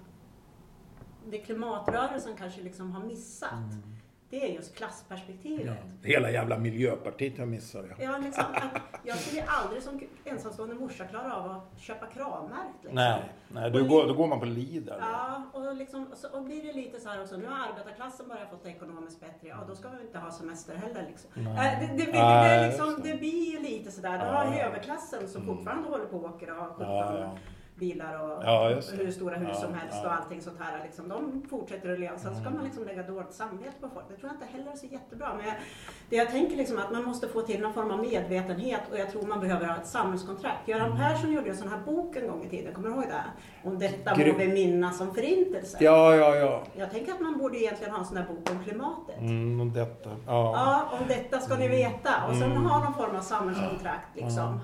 [1.30, 3.50] det klimatrörelsen kanske liksom har missat,
[4.30, 5.62] det är just klassperspektivet.
[5.62, 5.76] Mm.
[6.02, 6.08] Ja.
[6.08, 7.88] Hela jävla Miljöpartiet jag missade.
[7.89, 7.96] Ja.
[8.04, 8.44] Ja, liksom
[9.04, 12.76] jag skulle aldrig som ensamstående morsa klara av att köpa kravmärkt.
[12.82, 12.96] Liksom.
[12.96, 14.92] Nej, nej då, går, då går man på Lidl.
[15.00, 18.50] Ja, och, liksom, så, och blir det lite så här också, nu har arbetarklassen börjat
[18.50, 21.06] få det ekonomiskt bättre, ja då ska vi inte ha semester heller.
[21.08, 21.48] Liksom.
[21.48, 23.18] Äh, det, det, det, det, liksom, det.
[23.18, 24.26] blir ju lite sådär, Ja.
[24.26, 27.38] har överklassen som fortfarande håller på och åker har 17 Ja, ja.
[27.80, 30.08] Bilar och Ja, hur stora hus Ja, som helst ja.
[30.10, 30.84] och allting sånt här.
[30.84, 32.18] Liksom, de fortsätter att leva.
[32.18, 34.06] Sen ska man liksom lägga dåligt samvete på folk.
[34.10, 35.34] Det tror jag inte heller är så jättebra.
[35.38, 35.56] Men jag,
[36.10, 39.12] det jag tänker liksom att man måste få till någon form av medvetenhet och jag
[39.12, 40.68] tror man behöver ha ett samhällskontrakt.
[40.68, 43.24] Göran Persson gjorde en sån här bok en gång i tiden, kommer du ihåg det?
[43.70, 45.78] Om detta Gry- må vi minnas som förintelse.
[45.82, 46.63] Ja, ja, ja.
[46.76, 49.20] Jag tänker att man borde egentligen ha en sån här bok om klimatet.
[49.20, 50.10] Mm, om detta.
[50.10, 50.54] Ja.
[50.56, 52.10] Ja, om detta ska ni veta.
[52.30, 54.60] Och sen ha någon form av samhällskontrakt liksom.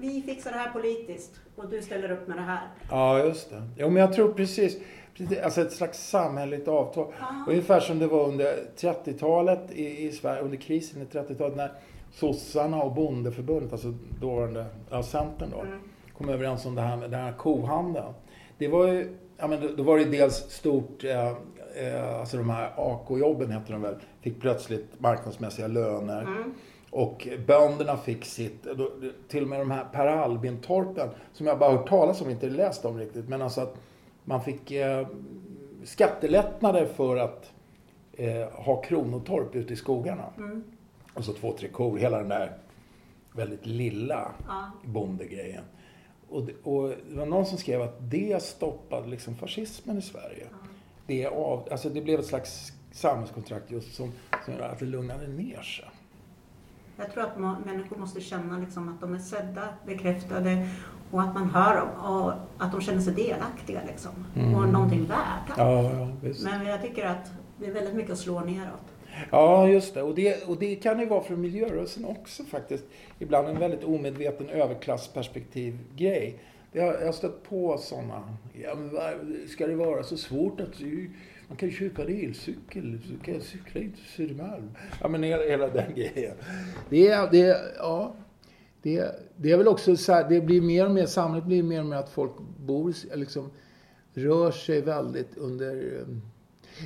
[0.00, 2.60] Vi fixar det här politiskt och du ställer upp med det här.
[2.90, 3.62] Ja, just det.
[3.76, 4.76] Jo, men jag tror precis,
[5.16, 7.12] precis alltså ett slags samhälleligt avtal.
[7.20, 7.26] Ja.
[7.48, 11.72] Ungefär som det var under 30-talet i, i Sverige, under krisen i 30-talet när
[12.12, 15.78] sossarna och bondeförbundet, alltså dåvarande, ja, Centern då, Mm.
[16.18, 18.12] kom överens om det här med den här kohandeln.
[18.58, 21.26] Det var ju, ja men då, då var det dels stort, eh,
[21.76, 26.22] eh, alltså de här AK-jobben heter de väl, fick plötsligt marknadsmässiga löner.
[26.22, 26.54] Mm.
[26.90, 28.66] Och bönderna fick sitt,
[29.28, 32.84] till och med de här Per Albin-torpen, som jag bara hört talas om, inte läst
[32.84, 33.74] om riktigt, men alltså att
[34.24, 35.06] man fick eh,
[35.84, 37.52] skattelättnader för att
[38.12, 40.24] eh, ha kronotorp ute i skogarna.
[40.36, 40.64] Mm.
[41.14, 42.52] Och så två, tre kor, hela den där
[43.32, 44.70] väldigt lilla Ja.
[44.84, 45.64] bondegrejen.
[46.30, 50.46] Och, det- och det var någon som skrev att det stoppade liksom fascismen i Sverige.
[51.06, 54.12] Det, av, alltså det blev ett slags samhällskontrakt just som,
[54.44, 55.84] som att det lugnade ner sig.
[57.00, 60.68] Jag tror att människor måste känna liksom att de är sedda, bekräftade
[61.10, 64.10] och att man hör dem och att de känner sig delaktiga liksom.
[64.56, 65.54] Och någonting värda.
[65.56, 66.32] Ja, ja.
[66.44, 68.90] Men jag tycker att det är väldigt mycket att slå neråt.
[69.30, 70.02] Ja, just det.
[70.02, 70.48] Och, det.
[70.48, 72.84] och det kan ju vara från miljörörelsen också faktiskt.
[73.18, 76.38] Ibland en väldigt omedveten överklassperspektiv-grej.
[76.72, 78.36] Jag har, jag har stött på sådana.
[78.52, 78.76] Ja,
[79.48, 80.80] ska det vara så svårt att...
[81.50, 84.70] Man kan ju köpa en elcykel, så kan jag cykla in till Södermalm.
[85.00, 86.36] Ja, men hela, hela den grejen.
[86.90, 88.14] Det är, det är, ja.
[88.82, 91.80] Det, det är väl också så här, det blir mer och mer, samhället blir mer
[91.80, 93.50] och mer att folk bor, liksom,
[94.14, 95.98] rör sig väldigt under...
[95.98, 96.16] eh,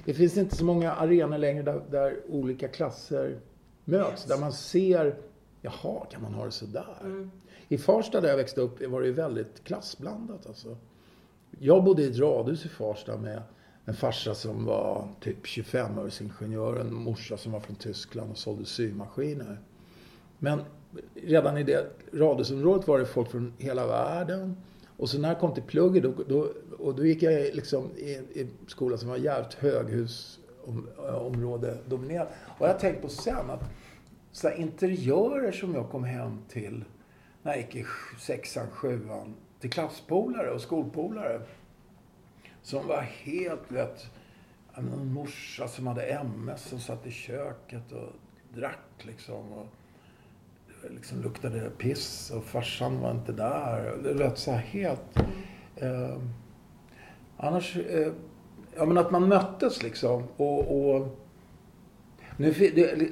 [0.04, 3.38] Det finns inte så många arenor längre där, där olika klasser
[3.84, 4.24] möts.
[4.24, 5.16] Där man ser,
[5.62, 6.96] jaha, kan man ha det så där?
[7.00, 7.30] Mm.
[7.68, 10.76] I Farsta där jag växte upp var det ju väldigt klassblandat alltså.
[11.58, 13.42] Jag bodde i ett radhus i Farsta med
[13.84, 19.58] en farsa som var typ 25-årsingenjör, en morsa som var från Tyskland och sålde symaskiner.
[20.38, 20.60] Men
[21.14, 24.56] redan i det radhusområdet var det folk från hela världen.
[24.96, 28.10] Och så när jag kom till plugget, då, då, och då gick jag liksom i,
[28.12, 32.28] i skola som var jävligt höghusområde dominerad.
[32.58, 33.64] Och jag har tänkt på sen att
[34.32, 36.84] så här, interiörer som jag kom hem till
[37.42, 37.84] när jag gick i
[38.20, 41.40] sexan, sjuan, till klasspolare och skolpolare.
[42.64, 44.10] Som var helt, vet,
[44.74, 48.12] en morsa som hade MS som satt i köket och
[48.54, 49.52] drack liksom.
[49.52, 49.66] Och
[50.82, 53.96] det liksom luktade piss och farsan var inte där.
[54.02, 55.16] Det lät så här helt...
[55.76, 56.18] Eh,
[57.36, 57.76] annars...
[57.76, 58.12] Eh,
[58.76, 60.86] ja men att man möttes liksom och...
[60.86, 61.18] och
[62.36, 63.08] nu, det, eh,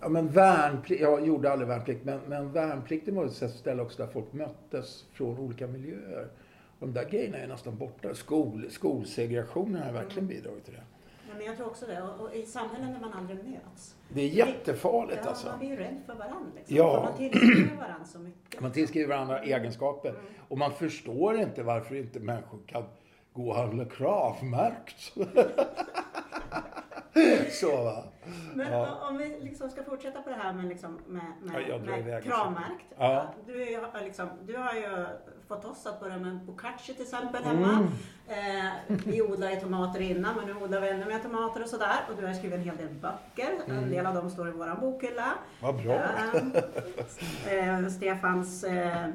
[0.00, 4.12] ja, men värnplikt, jag gjorde aldrig värnplikt, men, men värnplikten var ett ställe också där
[4.12, 6.28] folk möttes från olika miljöer.
[6.78, 8.14] De där grejerna är nästan borta.
[8.14, 10.82] Skol, skolsegregationen har verkligen bidragit till det.
[11.28, 12.02] Ja, men jag tror också det.
[12.02, 13.94] Och, och i samhällen där man aldrig möts.
[14.08, 15.46] Det är jättefarligt ja, alltså.
[15.46, 16.50] Man blir ju rädd för varandra.
[16.54, 16.76] Liksom.
[16.76, 17.02] Ja.
[17.02, 18.60] Man tillskriver varandra så mycket.
[18.60, 20.14] Man tillskriver varandra egenskaper.
[20.48, 22.84] Och man förstår inte varför inte människor kan
[23.32, 25.12] gå och handla kravmärkt.
[27.60, 28.04] Så va.
[28.54, 29.08] Men Ja.
[29.08, 32.84] om vi liksom ska fortsätta på det här med, liksom, med, med, med kravmärkt.
[32.98, 33.34] Ja.
[33.46, 35.06] Du, är, liksom, du har ju
[35.48, 37.72] fått oss att börja med bokashi till exempel hemma.
[38.28, 38.66] Mm.
[38.66, 38.72] Eh,
[39.06, 41.96] vi odlade tomater innan men nu odlar vi ännu mer tomater och sådär.
[42.10, 43.50] Och du har skrivit en hel del böcker.
[43.68, 45.22] En del av dem står i vår bokhylla.
[45.22, 45.36] Mm.
[45.60, 45.94] Vad bra.
[47.50, 49.06] Eh, eh, Stefans eh,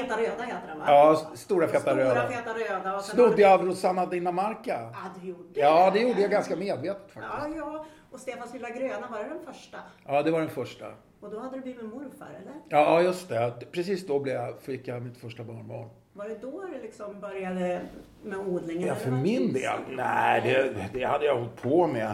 [0.00, 0.84] Feta röda heter den va?
[0.86, 2.28] Ja, stora feta Stora röda.
[2.28, 2.96] feta röda.
[2.96, 4.80] Och sen Snodde jag av Rosanna Dinamarca.
[4.92, 7.56] Ja, du gjorde Ja, det gjorde jag ganska medvetet Ja, faktiskt.
[7.58, 7.84] ja.
[8.12, 9.78] Och Stefans lilla gröna, var det den första?
[10.06, 10.86] Ja, det var den första.
[11.20, 12.52] Och då hade du blivit morfar, eller?
[12.68, 13.52] Ja, just det.
[13.72, 15.88] Precis då blev jag, fick jag mitt första barnbarn.
[16.12, 17.80] Var det då du liksom började
[18.22, 18.88] med odlingen?
[18.88, 19.78] Ja, för det min del?
[19.90, 22.12] Nej, det, det hade jag hållit på med.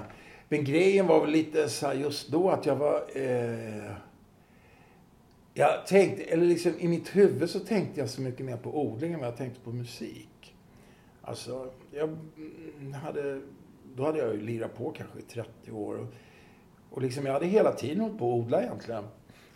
[0.48, 2.94] Men grejen var väl lite så här just då att jag var...
[3.14, 3.90] Eh,
[5.58, 9.12] jag tänkte, eller liksom i mitt huvud så tänkte jag så mycket mer på odling
[9.12, 10.54] än vad jag tänkte på musik.
[11.22, 12.08] Alltså, jag
[12.78, 13.40] mm, hade...
[13.94, 15.94] Då hade jag ju lirat på kanske i 30 år.
[15.96, 16.06] Och,
[16.90, 19.04] och liksom jag hade hela tiden hållit på att odla egentligen.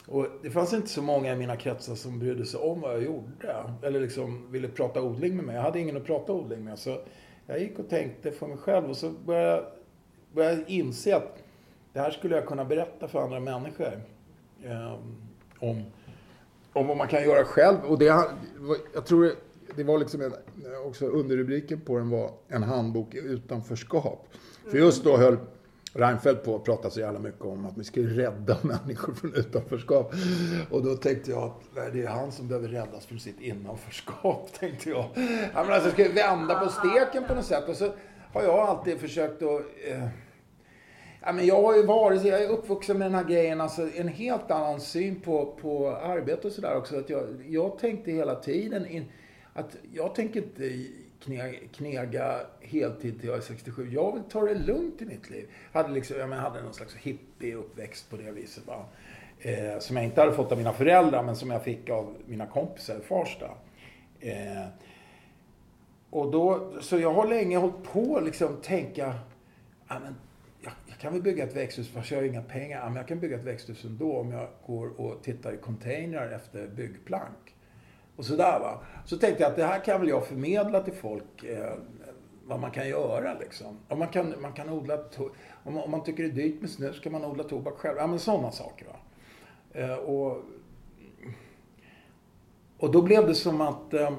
[0.07, 3.03] Och det fanns inte så många i mina kretsar som brydde sig om vad jag
[3.03, 3.75] gjorde.
[3.83, 5.55] Eller liksom ville prata odling med mig.
[5.55, 6.79] Jag hade ingen att prata odling med.
[6.79, 7.01] Så
[7.47, 9.65] jag gick och tänkte för mig själv och så började jag,
[10.33, 11.43] började jag inse att
[11.93, 14.01] det här skulle jag kunna berätta för andra människor.
[14.65, 15.32] Um,
[15.63, 15.83] om,
[16.73, 17.79] om vad man kan göra själv.
[17.85, 18.05] Och det,
[18.95, 19.33] jag tror
[19.77, 20.33] det var liksom en,
[20.87, 24.29] också underrubriken på den var en handbok i utanförskap.
[24.71, 25.37] För just då höll
[25.95, 30.15] Reinfeldt på att prata så jävla mycket om att vi ska rädda människor från utanförskap.
[30.71, 34.91] Och då tänkte jag att det är han som behöver räddas från sitt innanförskap, tänkte
[34.91, 35.05] jag.
[35.55, 37.69] Ja, men alltså, jag vi vända på steken på något sätt.
[37.69, 37.93] Och så
[38.33, 39.61] har jag alltid försökt att...
[39.89, 40.09] Eh,
[41.23, 44.09] ja, men jag har ju varit, jag är uppvuxen med den här grejen, alltså en
[44.09, 46.99] helt annan syn på, på arbete och sådär också.
[46.99, 49.05] Att jag, jag tänkte hela tiden in,
[49.53, 50.87] att jag tänker inte
[51.73, 53.91] knega heltid till jag är 67.
[53.93, 55.47] Jag vill ta det lugnt i mitt liv.
[55.73, 58.67] Jag hade, liksom, jag hade någon slags hippie-uppväxt på det viset.
[58.67, 58.85] Va?
[59.39, 62.47] Eh, som jag inte hade fått av mina föräldrar, men som jag fick av mina
[62.47, 63.51] kompisar i Farsta.
[64.21, 64.67] Eh,
[66.11, 69.15] och då, så jag har länge hållit på att liksom tänka,
[69.89, 70.15] ja, men,
[71.03, 72.79] kan väl bygga ett växthus fast jag har inga pengar.
[72.79, 76.31] Ja, men jag kan bygga ett växthus ändå om jag går och tittar i containrar
[76.31, 77.57] efter byggplank.
[78.17, 78.81] Och sådär va.
[79.05, 81.45] Så tänkte jag att det här kan väl jag förmedla till folk.
[81.45, 81.75] Eh,
[82.47, 83.79] vad man kan göra liksom.
[83.89, 84.99] Om man kan, man kan odla,
[85.65, 87.97] om man, om man tycker det är dyrt med snus kan man odla tobak själv.
[87.99, 88.97] Ja men sådana saker va.
[89.73, 90.43] Eh, och,
[92.79, 94.13] och då blev det som att eh, eh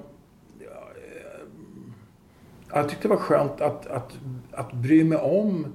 [2.73, 4.17] jag tyckte det var skönt att, att,
[4.51, 5.73] att bry mig om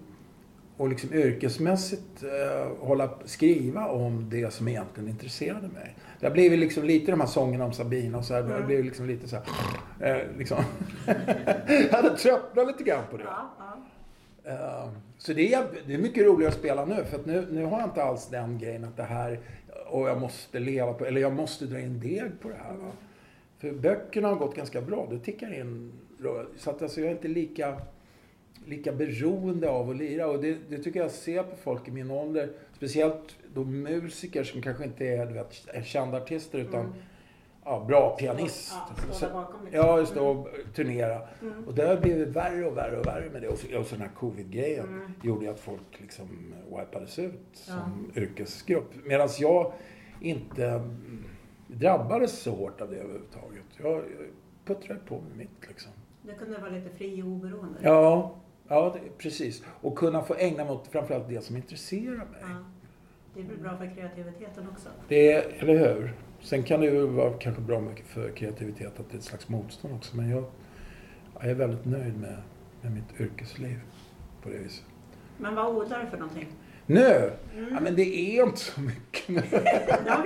[0.79, 5.97] och liksom yrkesmässigt eh, hålla, skriva om det som egentligen intresserade mig.
[6.21, 8.41] Det har blivit liksom lite de här sångerna om Sabina och så här.
[8.41, 8.53] Mm.
[8.53, 9.45] Det har blivit liksom lite så här,
[10.01, 10.65] eh, liksom.
[11.67, 13.25] jag hade tröttnat lite grann på det.
[13.25, 13.75] Ja, ja.
[14.53, 14.89] Uh,
[15.19, 17.05] så det är, det är mycket roligare att spela nu.
[17.05, 19.41] För att nu, nu har jag inte alls den grejen att det här,
[19.87, 22.75] och jag måste leva på, eller jag måste dra in deg på det här.
[22.75, 22.91] Va?
[23.59, 25.07] För böckerna har gått ganska bra.
[25.11, 25.93] Det tickar in.
[26.57, 27.77] Så att alltså jag är inte lika
[28.69, 30.27] lika beroende av att lira.
[30.27, 32.51] Och det, det, tycker jag ser på folk i min ålder.
[32.73, 36.93] Speciellt då musiker som kanske inte är, du vet, kända artister utan mm.
[37.65, 38.73] ja, bra pianist.
[39.09, 39.81] Ja, stå bakom, liksom.
[39.81, 41.29] ja just det, och turnera.
[41.43, 41.65] Mm.
[41.67, 43.49] Och det har blivit värre och värre och värre med det.
[43.49, 45.13] Och, och så den här covid-grejen mm.
[45.23, 48.23] gjorde att folk liksom wipades ut som ja.
[48.23, 48.95] yrkesgrupp.
[49.05, 49.73] Medan jag
[50.21, 50.83] inte
[51.67, 53.65] drabbades så hårt av det överhuvudtaget.
[53.83, 54.03] Jag,
[54.69, 55.93] puttrade på med mitt liksom.
[56.23, 57.79] Det kunde vara lite fri och oberoende.
[57.83, 58.35] Ja,
[58.69, 59.63] Ja, det, precis.
[59.81, 62.41] Och kunna få ägna mig åt framförallt det som intresserar mig.
[62.41, 62.65] Ja.
[63.35, 64.89] Det är väl bra för kreativiteten också?
[65.09, 66.13] Det är, eller hur?
[66.41, 69.49] Sen kan det ju vara kanske bra mycket för kreativitet att det är ett slags
[69.49, 70.17] motstånd också.
[70.17, 70.45] Men jag,
[71.41, 72.37] jag är väldigt nöjd med,
[72.83, 73.81] med mitt yrkesliv
[74.43, 74.85] på det viset.
[75.39, 76.49] Men vad odlar du för någonting?
[76.87, 77.33] Nu?
[77.57, 77.75] Mm.
[77.75, 79.43] Ja, men det är inte så mycket nu.
[80.05, 80.25] ja,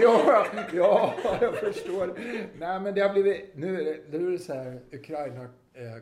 [0.00, 2.12] ja, ja, jag förstår.
[2.58, 3.52] Nej, men det har blivit...
[3.54, 5.48] Nu är det, nu är det så här Ukraina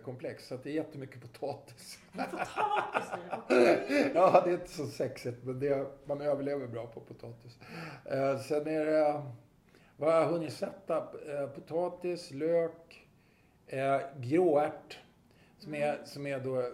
[0.04, 0.46] komplex.
[0.46, 1.98] Så det är jättemycket potatis.
[2.12, 2.48] Potatis
[4.14, 7.58] Ja, det är inte så sexigt men det, man överlever bra på potatis.
[8.04, 9.22] Eh, sen är det,
[9.96, 10.96] vad har jag hunnit sätta?
[10.96, 13.06] Eh, potatis, lök,
[13.66, 14.98] eh, gråärt.
[15.58, 16.70] Som är, som är då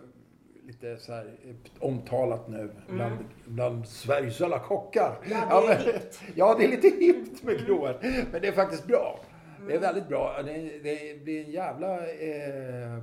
[0.69, 1.35] lite så här
[1.79, 3.25] omtalat nu bland, mm.
[3.45, 5.19] bland Sveriges alla kockar.
[5.31, 6.23] Ja, det är ja, hippt.
[6.35, 8.03] Ja, det är lite hippt med gråärt.
[8.33, 9.21] Men det är faktiskt bra.
[9.67, 10.43] Det är väldigt bra.
[10.43, 12.99] Det, det blir en jävla eh,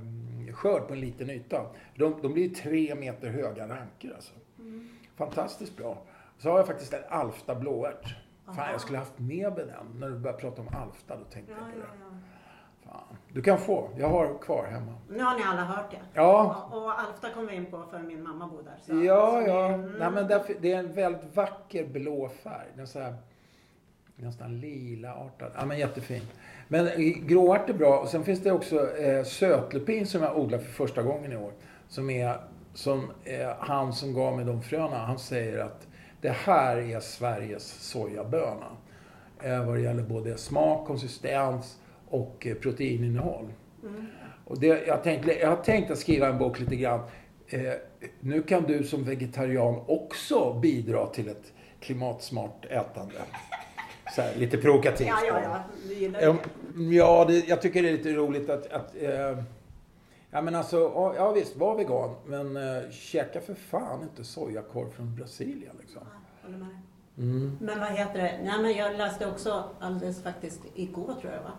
[0.52, 1.66] skörd på en liten yta.
[1.94, 4.34] De, de blir tre meter höga rankor alltså.
[4.58, 4.88] Mm.
[5.16, 5.98] Fantastiskt bra.
[6.38, 8.16] Så har jag faktiskt en Alfta blåärt.
[8.46, 10.00] Fan, jag skulle haft med mig den.
[10.00, 11.86] När du började prata om Alfta, då tänkte ja, jag på det.
[12.00, 12.90] Ja, ja.
[12.90, 13.16] Fan.
[13.32, 13.90] Du kan få.
[13.96, 14.94] Jag har kvar hemma.
[15.08, 16.00] Nu har ni alla hört det.
[16.14, 16.68] Ja.
[16.72, 18.76] Och, och Alfta kom vi in på för min mamma bor där.
[18.82, 19.68] Så, ja, så ja.
[19.68, 19.92] Mm.
[19.98, 22.66] Nej, men därför, det är en väldigt vacker blå färg.
[22.76, 23.14] Den så här,
[24.16, 25.52] nästan lila-artad.
[25.56, 26.22] Ja, men jättefin.
[26.68, 26.88] Men
[27.26, 27.98] gråart är bra.
[27.98, 31.52] Och sen finns det också eh, sötlupin som jag odlar för första gången i år.
[31.88, 32.36] Som är,
[32.74, 35.86] som eh, han som gav mig de fröna, han säger att
[36.20, 38.76] det här är Sveriges sojaböna.
[39.42, 43.52] Eh, vad det gäller både smak, konsistens och eh, proteininnehåll.
[43.82, 44.06] Mm.
[44.44, 47.00] Och det, jag, tänkte, jag har tänkt att skriva en bok lite grann.
[47.48, 47.72] Eh,
[48.20, 53.14] nu kan du som vegetarian också bidra till ett klimatsmart ätande.
[54.16, 55.08] Så här, lite provokativt.
[55.08, 55.60] Ja, ja, ja.
[55.88, 56.94] Du gillar det.
[56.94, 58.72] Ja, det, jag tycker det är lite roligt att...
[58.72, 59.38] att eh,
[60.30, 60.76] ja, men alltså,
[61.16, 62.14] ja visst, var vegan.
[62.26, 66.02] Men eh, käka för fan inte sojakorv från Brasilien liksom.
[66.04, 66.68] Ja, håller med.
[67.18, 67.58] Mm.
[67.60, 68.40] Men vad heter det?
[68.44, 71.52] Nej, men jag läste också alldeles faktiskt igår tror jag va?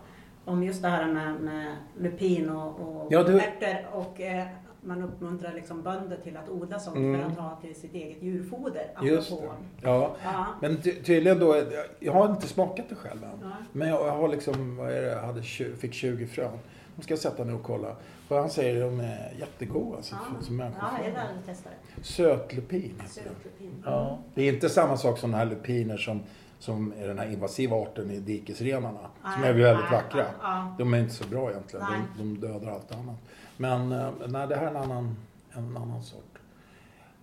[0.44, 3.40] Om just det här med, med lupin och, och ja, du...
[3.40, 4.46] ärtor och eh,
[4.88, 7.20] man uppmuntrar liksom bönder till att odla sånt mm.
[7.20, 8.90] för att ha till sitt eget djurfoder.
[9.02, 9.48] Just det.
[9.82, 10.16] Ja.
[10.24, 10.46] ja.
[10.60, 11.62] Men ty tydligen då,
[12.00, 13.30] jag har inte smakat det själv än.
[13.42, 13.50] Ja.
[13.72, 16.58] Men jag har liksom, vad är det, jag hade 20, fick 20 frön.
[16.96, 17.96] De ska jag sätta ner och kolla.
[18.28, 20.44] För han säger att de är jättegoda alltså, ja.
[20.44, 20.82] som människor.
[20.82, 22.04] Ja, jag vill testa det.
[22.04, 23.82] Sötlupin Sötlupin.
[23.84, 24.18] Ja.
[24.34, 26.22] Det är inte samma sak som de här lupiner som
[26.58, 29.00] som är den här invasiva arten i dikesrenarna.
[29.22, 30.20] som Nej, är väldigt nej, vackra.
[30.20, 30.74] ja, ja.
[30.78, 31.86] De är inte så bra egentligen.
[32.18, 33.16] De, de dödar allt annat.
[33.60, 35.16] Men eh, nej, det här är en annan,
[35.52, 36.38] en annan sort.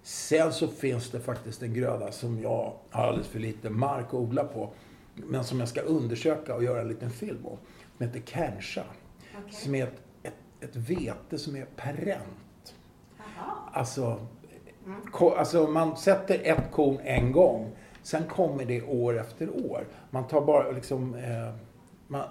[0.04, 4.14] Sen så finns det faktiskt en gröda som jag har alldeles för lite mark att
[4.14, 4.70] odla på.
[5.16, 7.58] Men som jag ska undersöka och göra en liten film om.
[7.98, 8.84] Som heter Kärncha.
[9.38, 9.54] Okej.
[9.54, 12.76] Som är ett, ett, ett vete som är perent.
[13.72, 14.28] Alltså,
[15.12, 17.72] ko, alltså man sätter ett korn en gång.
[18.04, 19.88] Sen kommer det år efter år.
[20.10, 21.16] Man tar bara liksom...
[21.16, 21.56] Eh,
[22.08, 22.24] man,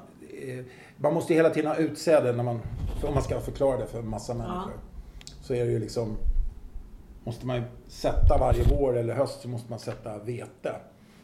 [0.42, 0.64] eh,
[0.96, 2.61] man måste hela tiden ha utsäde när man,
[3.02, 4.72] om man ska förklara det för en massa människor.
[5.40, 6.16] Så är det ju liksom...
[7.24, 10.76] Måste man sätta varje vår eller höst så måste man sätta vete.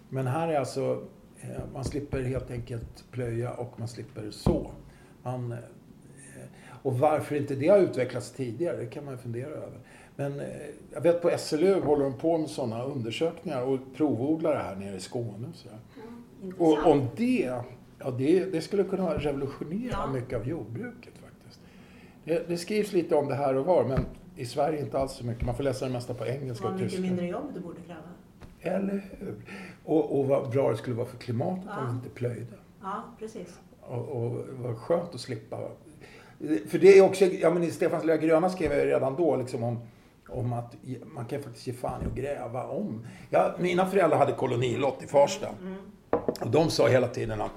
[0.09, 1.03] Men här är alltså...
[1.41, 4.71] Eh, man slipper helt enkelt plöja och man slipper så.
[5.23, 5.59] Man, eh,
[6.83, 9.79] och varför inte det har utvecklats tidigare, det kan man ju fundera över.
[10.17, 10.47] Men eh,
[10.93, 14.97] jag vet på SLU håller de på med sådana undersökningar och provodlar det här nere
[14.97, 15.49] i Skåne.
[15.55, 15.79] Sådär.
[16.43, 16.61] Intressant.
[16.61, 17.55] och om det,
[18.01, 20.07] ja det, det skulle kunna revolutionera Ja.
[20.07, 21.61] mycket av jordbruket faktiskt.
[22.25, 24.01] Det, det skrivs lite om det här och var, men
[24.37, 25.47] i Sverige inte alls så mycket.
[25.47, 27.03] Man får läsa det mesta på engelska och mycket tyska.
[27.03, 28.01] mindre jobb du borde kräva.
[28.77, 29.35] Eller hur?
[29.85, 31.85] Och, och vad bra det skulle vara för klimatet om Ja.
[31.91, 32.47] vi inte plöjde.
[32.83, 33.59] Ja, precis.
[33.81, 35.59] Och, och vad skönt att slippa.
[36.69, 39.63] För det är också, ja men i Stefans lilla gröna skrev jag redan då liksom
[39.63, 39.79] om,
[40.29, 40.77] om att
[41.15, 43.07] man kan faktiskt ge fan i att gräva om.
[43.31, 45.49] Ja, mina föräldrar hade kolonilott i Farsta.
[46.41, 47.51] Och de sa hela tiden att,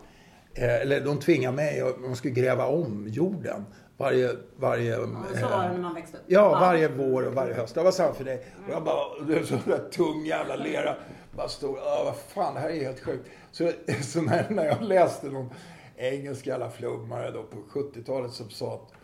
[0.55, 3.65] eller de tvingade mig att man skulle gräva om jorden.
[3.97, 4.89] Varje, varje...
[4.91, 4.97] Ja,
[5.39, 6.23] så var det eh, när man växte upp.
[6.27, 7.75] Ja, varje vår och varje höst.
[7.75, 8.45] Det var samma för dig.
[8.67, 10.95] Och jag bara, det är så där tung jävla lera.
[11.35, 13.29] Bara stod, "Åh, vad fan, det här är helt sjukt.
[13.51, 15.49] Så, så när, när jag läste någon
[15.95, 19.02] engelsk jävla flummare då på 70-talet som sa att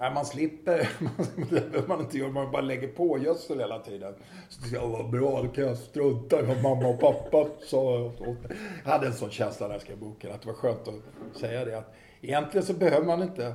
[0.00, 0.88] Nej, man slipper,
[1.36, 4.14] det behöver man inte göra, man bara lägger på gödsel hela tiden.
[4.48, 8.00] Så tyckte jag, vad bra, då kan jag strunta i vad mamma och pappa sa.
[8.04, 10.88] åt mig." Jag hade en sån känsla när jag skrev boken, att det var skönt
[10.88, 11.78] att säga det.
[11.78, 13.54] Att egentligen så behöver man inte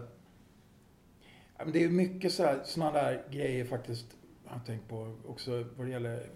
[1.65, 4.06] det är mycket så här, såna där grejer faktiskt.
[4.45, 6.29] Jag har tänkt på också vad det gäller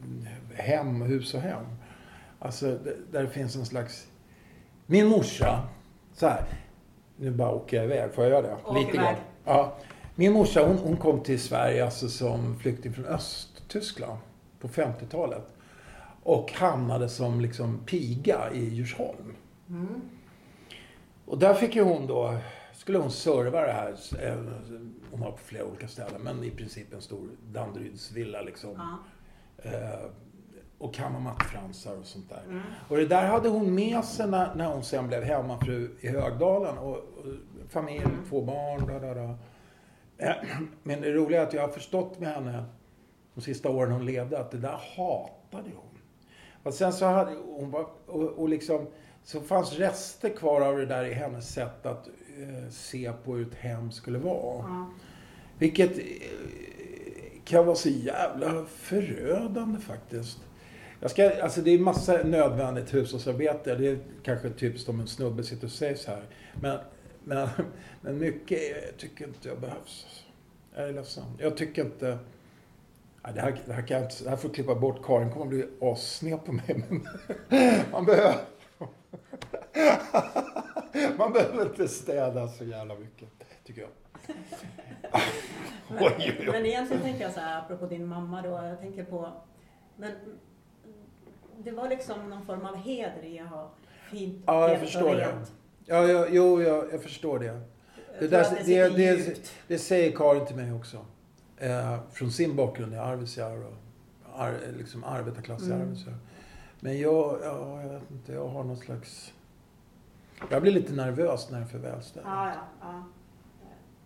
[0.53, 1.65] hem, hus och hem.
[2.39, 2.77] Alltså
[3.11, 4.07] där det finns en slags...
[4.85, 5.69] Min morsa,
[6.13, 6.45] så här.
[7.15, 8.57] Nu bara åker jag iväg, får jag göra det?
[8.65, 9.15] Åk iväg.
[9.45, 9.77] Ja.
[10.19, 14.19] Min morsa hon, hon kom till Sverige alltså som flykting från Östtyskland
[14.59, 15.53] på 50-talet.
[16.23, 19.35] Och hamnade som liksom piga i Djursholm.
[19.69, 20.01] Mm.
[21.25, 22.37] Och där fick ju hon då,
[22.73, 23.95] skulle hon serva det här.
[24.21, 24.35] eh,
[25.11, 28.69] Hon var på flera olika ställen, men i princip en stor Danderydsvilla liksom.
[28.77, 29.69] Ja.
[29.69, 30.05] Eh,
[30.77, 32.43] och kamma mattfransar och sånt där.
[32.49, 32.61] Mm.
[32.89, 36.77] Och det där hade hon med sig när, när hon sen blev hemmafru i Högdalen.
[36.77, 37.25] Och, och
[37.69, 38.17] familj, Mm.
[38.29, 39.35] två barn, bla, bla, bla.
[40.83, 42.63] Men det roliga är att jag har förstått med henne
[43.35, 45.99] de sista åren hon levde att det där hatade hon.
[46.63, 48.87] Och sen så hade hon var, och, och liksom,
[49.23, 53.47] så fanns rester kvar av det där i hennes sätt att eh, se på hur
[53.47, 54.65] ett hem skulle vara.
[54.67, 54.91] Ja.
[55.57, 56.03] Vilket eh,
[57.45, 60.37] kan vara så jävla förödande faktiskt.
[60.99, 63.75] Jag ska, alltså det är massa nödvändigt hushållsarbete.
[63.75, 66.23] Det är kanske typiskt om en snubbe sitter och säger så här.
[66.61, 66.79] Men,
[67.27, 67.49] men,
[68.01, 70.23] men mycket tycker inte jag behövs.
[70.75, 71.23] Jag är ledsen.
[71.39, 72.17] Jag tycker inte...
[73.33, 75.05] Det, här, det, här kan jag inte, det här får klippa bort.
[75.05, 76.83] Karin kommer bli assned på mig.
[76.89, 77.07] Men
[77.91, 78.35] man behöver...
[81.17, 83.29] Man behöver inte städa så jävla mycket,
[83.63, 83.89] tycker jag.
[85.87, 86.11] Men,
[86.45, 89.31] men egentligen tänker jag så här, apropå din mamma då, jag tänker på,
[89.95, 90.11] men
[91.57, 93.71] det var liksom någon form av heder i att ha
[94.11, 95.37] fint Ja, jag och förstår det.
[95.89, 97.61] Ja, ja, jo, ja, jag förstår det.
[98.19, 101.05] Det, där, det, det, det säger Karin till mig också.
[101.57, 103.73] Eh, från sin bakgrund i Arvidsjaur och
[104.41, 105.81] ar, liksom arbetarklass i Mm.
[105.81, 106.17] Arvidsjaur.
[106.79, 109.33] Men jag, ja, jag vet inte, jag har någon slags...
[110.49, 112.25] Jag blir lite nervös när det är för välställt.
[112.29, 113.03] Ja, ja, ja.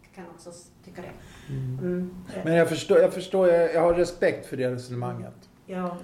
[0.01, 0.51] Jag kan också
[0.85, 1.11] tycka det.
[1.53, 1.79] Mm.
[1.79, 2.15] Mm.
[2.43, 5.49] Men jag förstår, jag, förstår jag, jag har respekt för det resonemanget.
[5.65, 5.95] Jag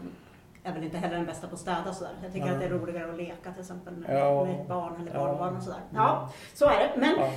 [0.67, 2.13] är väl inte heller den bästa på att städa sådär.
[2.23, 2.55] Jag tycker Nej.
[2.55, 4.45] att det är roligare att leka till exempel med, Ja.
[4.45, 5.19] med ett barn eller Ja.
[5.19, 5.79] barnbarn och sådär.
[5.93, 6.91] Ja, så är det.
[6.97, 7.31] Men Ja.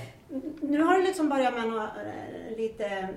[0.60, 3.08] nu har det liksom börjat med några, eh, lite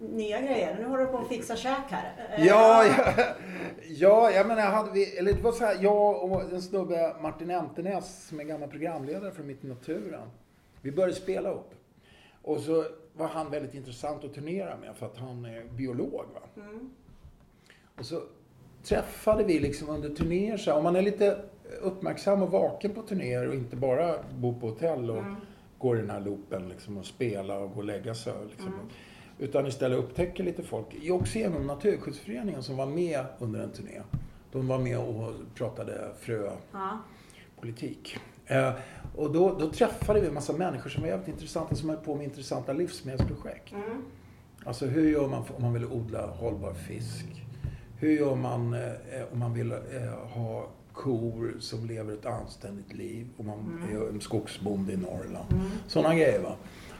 [0.00, 0.76] nya grejer.
[0.80, 2.28] Nu håller du på att fixa käk här.
[2.38, 3.12] Eh, Ja, ja,
[3.88, 7.50] ja, jag menar, hade vi, eller det var så här, jag och en snubbe, Martin
[7.50, 10.30] Entenäs, som är gammal programledare för Mitt i naturen.
[10.80, 11.70] Vi började spela upp.
[12.42, 12.84] Och så
[13.16, 16.24] var han väldigt intressant att turnera med för att han är biolog.
[16.34, 16.40] Va?
[16.62, 16.90] Mm.
[17.98, 18.20] Och så
[18.84, 21.38] träffade vi liksom under turnéer så här, om man är lite
[21.82, 25.36] uppmärksam och vaken på turnéer och inte bara bor på hotell och Mm.
[25.78, 28.32] går i den här loopen liksom och spela och gå och lägga sig.
[28.50, 28.66] Liksom.
[28.68, 28.86] Mm.
[29.38, 30.86] Utan istället upptäcker lite folk.
[31.10, 34.00] Också genom Naturskyddsföreningen som var med under en turné.
[34.52, 36.98] De var med och pratade frö Ja.
[37.60, 38.16] politik.
[38.46, 38.72] Eh,
[39.16, 42.14] och då, då träffade vi en massa människor som var jävligt intressanta, som höll på
[42.14, 43.72] med intressanta livsmedelsprojekt.
[43.72, 44.02] Mm.
[44.64, 47.41] Alltså hur gör man om man vill odla hållbar fisk?
[48.02, 49.78] Hur gör man eh, om man vill eh,
[50.28, 53.26] ha kor som lever ett anständigt liv?
[53.36, 53.96] Om man Mm.
[54.02, 55.52] är en skogsbonde i Norrland.
[55.52, 55.64] Mm.
[55.86, 56.56] Sådana grejer va.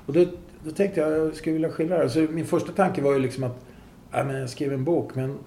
[0.07, 0.25] Och då,
[0.65, 2.11] då tänkte jag, jag skulle vilja skildra det.
[2.11, 3.65] Så min första tanke var ju liksom att,
[4.13, 5.39] nej men jag skriver en bok men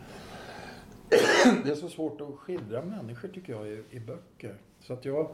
[1.64, 4.56] det är så svårt att skildra människor tycker jag i, i böcker.
[4.80, 5.30] Så att jag,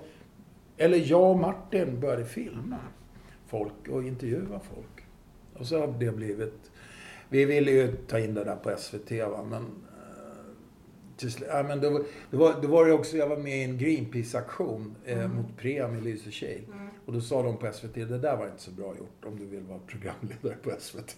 [0.78, 2.78] eller jag och Martin började filma
[3.48, 5.06] folk och intervjua folk.
[5.54, 6.72] Och så har det blivit,
[7.30, 9.68] vi ville ju ta in det där på SVT va, men eh,
[11.22, 13.64] till sl- ja, men då, då, var, då var det också, jag var med i
[13.64, 15.36] en Greenpeace-aktion eh, Mm.
[15.36, 16.64] mot Pream i Lysekil.
[16.74, 16.88] Mm.
[17.06, 19.46] Och då sa de på SVT, det där var inte så bra gjort om du
[19.46, 21.16] vill vara programledare på SVT.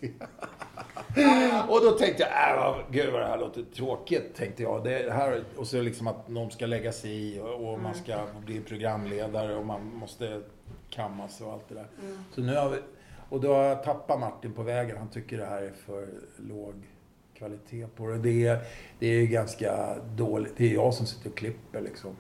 [1.70, 4.84] och då tänkte jag, äh, gud vad det här låter tråkigt, tänkte jag.
[4.84, 8.04] Det här, och så liksom att någon ska lägga sig i och, och man Mm.
[8.04, 10.42] ska bli programledare och man måste
[10.90, 11.88] kammas och allt det där.
[12.02, 12.18] Mm.
[12.32, 12.78] Så nu har vi,
[13.30, 14.98] och då har jag tappat Martin på vägen.
[14.98, 16.74] Han tycker det här är för låg
[17.48, 18.18] kvalitet på det.
[18.18, 18.60] Det är,
[19.00, 20.54] det är ju ganska dåligt.
[20.58, 22.16] Det är jag som sitter och klipper liksom.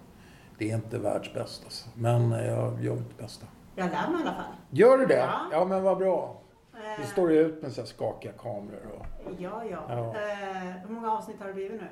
[0.57, 1.89] Det är inte världsbäst alltså.
[1.95, 3.45] Men jag gör mitt bästa.
[3.75, 4.53] Jag lär mig i alla fall.
[4.69, 5.15] Gör du det?
[5.15, 5.39] Ja.
[5.51, 6.41] Ja, men vad bra.
[6.73, 9.05] Eh, Det står ju ut med så här skakiga kameror och...
[9.39, 9.83] Ja, ja.
[9.89, 9.99] Ja.
[10.15, 11.87] Eh, hur många avsnitt har det blivit nu?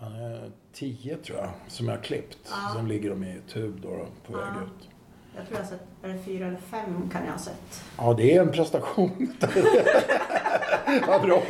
[0.00, 2.38] eh, tio tror jag, som jag har klippt.
[2.50, 2.72] Ja.
[2.76, 3.88] Sen ligger de i tub då,
[4.26, 4.62] på väg Ja.
[4.62, 4.88] ut.
[5.36, 7.84] Jag tror jag har sett, är det fyra eller fem kan jag ha sett.
[7.98, 9.32] Ja, det är en prestation.
[11.06, 11.42] vad bra.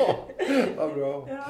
[0.77, 1.27] Vad bra.
[1.29, 1.45] Ja.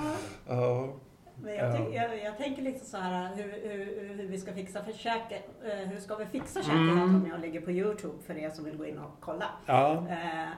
[0.48, 0.88] Ja.
[1.36, 1.72] Men jag, Ja.
[1.76, 5.44] tänk, jag, jag tänker lite så här hur, hur, hur vi ska fixa för käket.
[5.64, 7.06] Eh, hur ska vi fixa käket Mm.
[7.20, 9.44] som jag lägger på Youtube för er som vill gå in och kolla.
[9.66, 9.92] Ja.
[10.10, 10.48] Eh,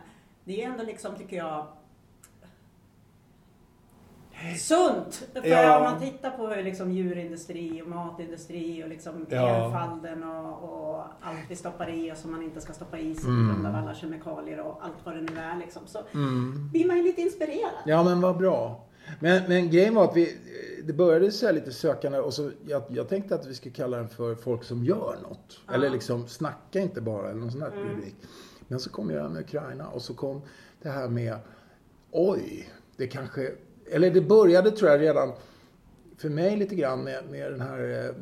[0.45, 1.67] det är ändå liksom, tycker jag,
[4.59, 5.29] sunt.
[5.33, 5.77] För Ja.
[5.79, 9.65] om man tittar på hur liksom djurindustri och matindustri och liksom Ja.
[9.67, 13.25] enfalden och, och allt vi stoppar i oss som man inte ska stoppa i sig
[13.25, 13.49] på Mm.
[13.55, 15.83] grund av alla kemikalier och allt vad det nu är liksom.
[15.87, 16.69] Så Mm.
[16.73, 17.71] blir man ju lite inspirerad.
[17.87, 18.83] Ja, men vad bra.
[19.21, 20.39] Men, men grejen var att vi,
[20.85, 24.09] det började så lite sökande och så, jag, jag tänkte att vi skulle kalla den
[24.09, 25.61] för folk som gör något.
[25.67, 25.75] Ja.
[25.75, 27.89] Eller liksom snacka inte bara, eller någon sån här Mm.
[27.89, 28.15] rubrik.
[28.69, 30.43] Men så kom jag med Ukraina och så kom
[30.83, 31.37] det här med,
[32.11, 33.53] oj, det kanske,
[33.91, 35.33] eller det började tror jag redan
[36.19, 38.15] för mig lite grann med, med den här eh,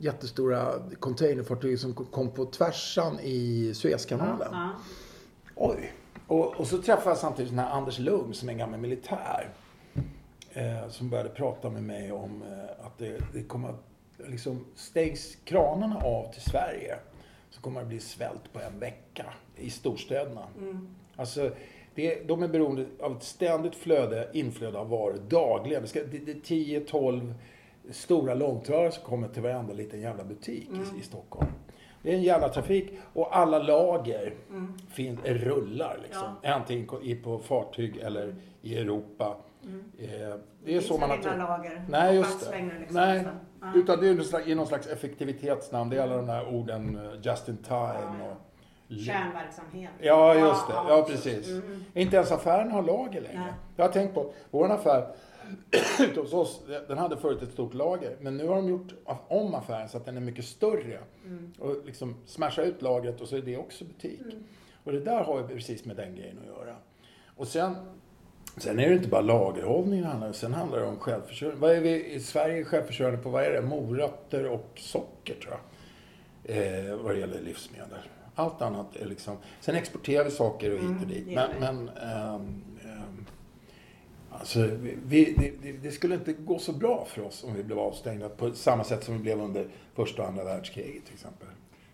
[0.00, 4.48] jättestora containerfartyget som kom på tvärsan i Suezkanalen.
[4.52, 4.70] Ja,
[5.54, 5.92] Oj.
[6.26, 9.48] Och, och så träffade jag samtidigt den här Anders Lugn som är en gammal militär.
[10.52, 13.84] Eh, som började prata med mig om eh, att det, det kommer att,
[14.28, 16.96] liksom, stängs kranarna av till Sverige
[17.50, 20.46] så kommer det bli svält på en vecka i storstäderna.
[20.58, 20.88] Mm.
[21.16, 21.50] Alltså,
[21.96, 25.82] det, de är beroende av ett ständigt flöde, inflöde av varor dagligen.
[25.82, 27.34] Det, ska, det, det är 10-12
[27.90, 30.82] stora långtradare som kommer till varenda liten jävla butik Mm.
[30.96, 31.48] i, i Stockholm.
[32.02, 34.74] Det är en jävla trafik och alla lager Mm.
[34.90, 36.22] fin, rullar liksom.
[36.44, 39.36] Antingen i- på fartyg eller i Europa.
[39.64, 39.84] Mm.
[39.98, 41.38] Eh, det är så man har tänkt.
[41.38, 41.84] lager.
[41.88, 42.62] Nej, just det.
[42.80, 43.24] liksom, Nej.
[43.60, 43.66] Ja.
[43.74, 45.90] Utan det är i någon slags effektivitetsnamn.
[45.90, 48.36] Det är alla de här orden eh, just in time Ja, och...
[48.88, 49.90] Kärnverksamhet.
[50.00, 50.72] Ja, just det.
[50.72, 51.48] Ja, precis.
[51.48, 51.84] Mm.
[51.94, 53.40] Inte ens affären har lager längre.
[53.40, 53.52] Nej.
[53.76, 55.08] Jag har tänkt på, vår affär
[56.00, 58.16] ute hos oss, den hade förut ett stort lager.
[58.20, 58.94] Men nu har de gjort
[59.28, 60.98] om affären så att den är mycket större.
[61.24, 61.52] Mm.
[61.58, 64.20] Och liksom smasha ut lagret och så är det också butik.
[64.20, 64.44] Mm.
[64.84, 66.76] Och det där har ju precis med den grejen att göra.
[67.36, 67.76] Och sen,
[68.56, 70.34] sen är det inte bara lagerhållning det handlar om.
[70.34, 71.60] Sen handlar det om självförsörjning.
[71.60, 73.30] Vad är vi i Sverige självförsörjande på?
[73.30, 73.62] Vad är det?
[73.62, 75.60] Morötter och socker tror jag.
[76.44, 77.98] Eh, vad det gäller livsmedel.
[78.38, 79.36] Allt annat är liksom...
[79.60, 81.24] Sen exporterar vi saker och hit och Mm, dit.
[81.28, 83.26] det Men, men ehm, ehm,
[84.30, 84.68] alltså,
[85.06, 88.52] vi, det, det, skulle inte gå så bra för oss om vi blev avstängda på
[88.52, 91.48] samma sätt som vi blev under första och andra världskriget till exempel.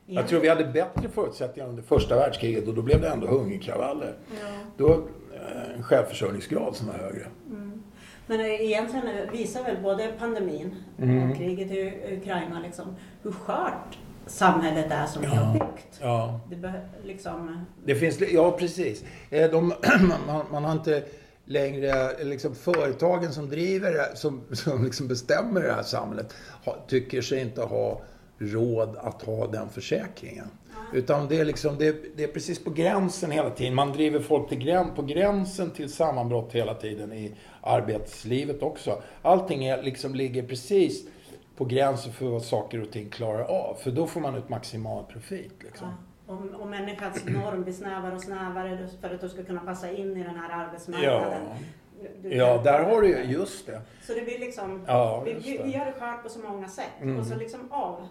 [0.07, 4.14] Jag tror vi hade bättre förutsättningar under första världskriget och då blev det ändå hungerkravaller.
[4.40, 4.47] Ja.
[4.76, 4.93] Då
[5.34, 7.26] eh, en självförsörjningsgrad som var högre.
[7.51, 7.82] Mm.
[8.26, 11.30] Men egentligen visar väl både pandemin Mm.
[11.30, 15.98] och kriget i Ukraina liksom, hur skört samhället är som vi har byggt.
[16.00, 16.40] Ja.
[16.50, 19.04] Det be- liksom, Det finns, ja precis.
[19.30, 19.68] Eh, De,
[20.26, 21.02] man, man har inte
[21.44, 26.76] längre, liksom företagen som driver det, här- som, som liksom bestämmer det här samhället, ha,
[26.88, 28.00] tycker sig inte ha
[28.38, 30.46] råd att ha den försäkringen.
[30.94, 33.74] Utan det är, liksom, det, det är precis på gränsen hela tiden.
[33.74, 39.02] Man driver folk till grän, på gränsen till sammanbrott hela tiden i arbetslivet också.
[39.22, 41.04] Allting är, liksom, ligger precis
[41.62, 43.74] på gränsen för vad saker och ting klarar av.
[43.74, 45.62] För då får man ut maximal profit.
[45.62, 45.88] Liksom.
[46.26, 49.90] ja, om, om människans norm blir snävare och snävare för att du ska kunna passa
[49.90, 51.42] in i den här arbetsmarknaden.
[52.00, 52.08] Ja.
[52.22, 53.80] Du Ja, där har du ju, just det.
[54.02, 55.64] Så det blir liksom, Ja, vi, vi, det.
[55.64, 57.00] vi gör det skört på så många sätt.
[57.00, 57.18] Mm.
[57.18, 58.08] Och så liksom av,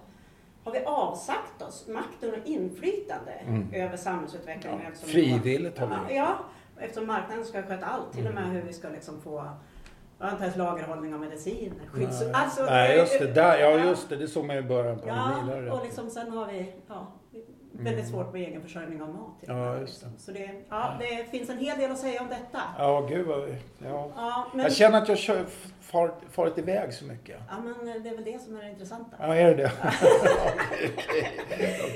[0.64, 3.32] har vi avsagt oss makten och inflytande
[3.74, 4.80] över samhällsutvecklingen.
[4.80, 4.94] Mm.
[5.02, 6.16] Ja, frivilligt har vi.
[6.16, 6.40] Ja,
[6.78, 8.14] eftersom marknaden ska sköta allt.
[8.14, 9.50] Till och med hur vi ska liksom få
[10.22, 11.88] jag har inte ens lagerhållning av mediciner.
[11.92, 12.22] Skydds...
[12.22, 12.32] Nej.
[12.34, 13.28] Alltså, Nej, just det.
[13.28, 14.16] Där, ja, just det.
[14.16, 15.72] Det såg man i början på Ja, pandemin.
[15.72, 17.08] och liksom sen har vi ja,
[17.72, 19.44] väldigt svårt med egen försörjning av mat.
[19.50, 19.58] Mm.
[19.58, 20.08] Ja, just det.
[20.18, 22.62] Så det, ja, det finns en hel del att säga om detta.
[22.78, 23.50] Ja, gud vad.
[23.84, 24.12] Ja.
[24.16, 25.46] Ja, men, Jag känner att jag kör,
[25.92, 27.40] far, farit iväg så mycket.
[27.50, 29.18] ja, men det är väl det som är det intressanta.
[29.20, 29.72] Ja, är det det?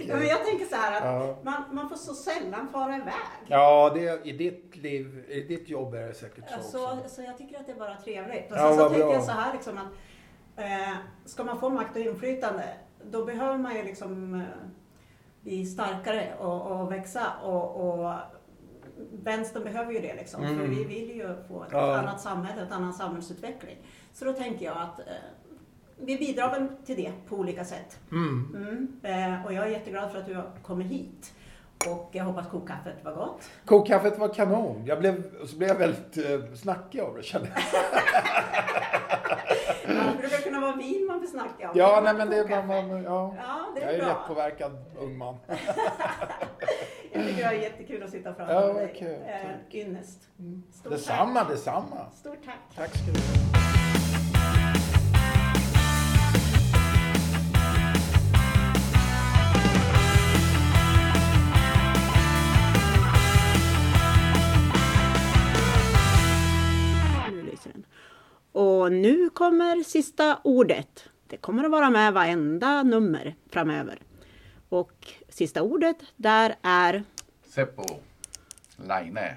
[0.08, 1.36] Ja, men jag tänker så här att Ja.
[1.44, 3.14] man, man får så sällan fara iväg.
[3.48, 7.10] Ja, det, i ditt liv, i ditt jobb är det säkert så Så, också.
[7.10, 8.52] så jag tycker att det är bara trevligt.
[8.52, 9.94] Och Ja, sen så vad tänker jag så här liksom att
[10.64, 12.64] eh, ska man få makt och inflytande
[13.04, 14.42] då behöver man ju liksom eh,
[15.42, 18.14] bli starkare och, och växa och, och
[19.24, 20.42] vänstern behöver ju det liksom.
[20.42, 20.70] För Mm.
[20.70, 21.98] vi vill ju få ett Ja.
[21.98, 23.78] annat samhälle, ett annan samhällsutveckling.
[24.14, 25.06] Så då tänker jag att eh,
[25.98, 28.00] vi bidrar väl till det på olika sätt.
[28.12, 28.56] Mm.
[28.56, 28.88] Mm.
[29.36, 31.34] Eh, och jag är jätteglad för att du har kommit hit.
[31.90, 33.50] Och jag hoppas kokkaffet var gott.
[33.66, 34.84] Kokkaffet var kanon.
[34.86, 37.64] Jag blev, så blev jag väldigt eh, snackig av det kände jag.
[41.26, 41.78] Blir snackig av.
[41.78, 42.68] Ja, nej men det Kokkaffe.
[42.68, 43.36] man, man, ja.
[43.38, 44.08] Ja, det Jag är är bra.
[44.08, 45.36] lättpåverkad ung man.
[47.14, 48.96] Jag tycker det är jättekul att sitta framför Ja, dig.
[49.00, 49.20] kul.
[49.28, 49.80] Eh.
[49.82, 50.20] Ynnest.
[50.74, 51.50] Stort Detsamma, tack.
[51.50, 52.12] detsamma.
[52.16, 52.56] Stort tack.
[52.76, 53.26] Tack ska du ha.
[67.32, 67.86] Nu lyser den.
[68.52, 71.10] Och nu kommer sista ordet.
[71.28, 74.02] Det kommer att vara med varenda nummer framöver.
[74.70, 77.04] Och sista ordet där är,
[77.46, 77.84] Seppo
[78.76, 79.36] Laine.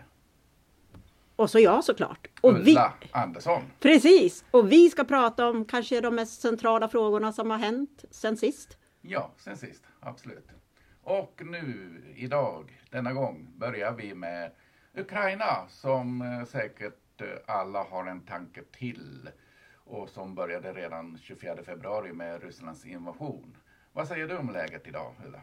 [1.36, 2.26] och så jag såklart.
[2.40, 3.62] Och vi, Ulla Andersson.
[3.80, 4.44] precis!
[4.50, 8.78] Och vi ska prata om kanske de mest centrala frågorna som har hänt sen sist.
[9.00, 9.84] Ja, sen sist.
[10.00, 10.48] Absolut.
[11.02, 14.50] Och nu, idag, denna gång, börjar vi med
[14.96, 19.28] Ukraina som eh, säkert eh, alla har en tanke till
[19.88, 23.56] och som började redan 24 februari med Rysslands invasion.
[23.92, 25.40] Vad säger du om läget idag, Ulla?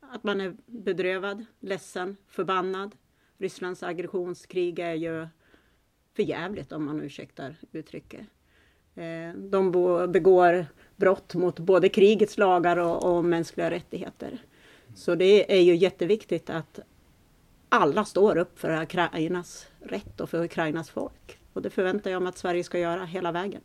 [0.00, 2.96] Att man är bedrövad, ledsen, förbannad.
[3.38, 5.26] Rysslands aggressionskrig är ju
[6.16, 8.26] förjävligt om man ursäktar uttrycket.
[8.94, 9.72] Eh, de
[10.12, 14.42] begår brott mot både krigets lagar och, och mänskliga rättigheter.
[14.94, 16.80] Så det är ju jätteviktigt att
[17.68, 21.41] alla står upp för Ukrainas rätt och för Ukrainas folk.
[21.52, 23.60] Och det förväntar jag mig att Sverige ska göra hela vägen.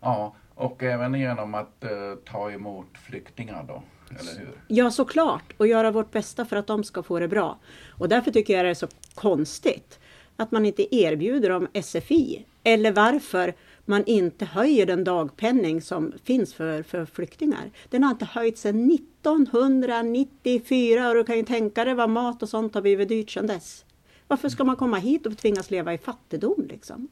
[0.00, 1.90] Ja, och även genom att eh,
[2.24, 4.52] ta emot flyktingar då, eller hur?
[4.68, 5.52] Ja, såklart.
[5.56, 7.58] Och göra vårt bästa för att de ska få det bra.
[7.88, 10.00] Och därför tycker jag det är så konstigt
[10.36, 12.46] att man inte erbjuder dem SFI.
[12.62, 13.54] Eller varför
[13.84, 17.70] man inte höjer den dagpenning som finns för, för flyktingar.
[17.88, 22.48] Den har inte höjts sedan 1994 och du kan ju tänka dig vad mat och
[22.48, 23.84] sånt har blivit dyrt sedan dess.
[24.30, 27.08] Varför ska man komma hit och tvingas leva i fattigdom liksom?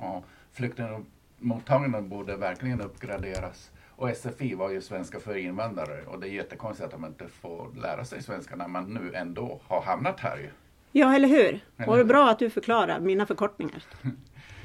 [0.00, 3.70] Ja, flyktingmottagandet borde verkligen uppgraderas.
[3.88, 7.74] Och SFI var ju svenska för invandrare och det är jättekonstigt att de inte får
[7.82, 10.50] lära sig svenska när man nu ändå har hamnat här ju.
[10.92, 11.60] Ja, eller hur?
[11.86, 13.82] Och det är bra att du förklarar mina förkortningar.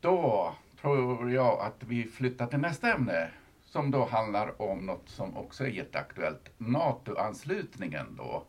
[0.00, 3.30] Då tror jag att vi flyttar till nästa ämne
[3.64, 6.50] som då handlar om något som också är jätteaktuellt.
[6.58, 8.44] NATO-anslutningen då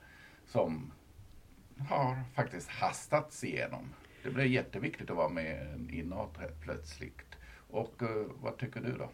[0.47, 0.91] som
[1.89, 3.89] har faktiskt hastats igenom.
[4.23, 7.35] Det blev jätteviktigt att vara med i NATO helt plötsligt.
[7.69, 9.09] Och eh, vad tycker du då?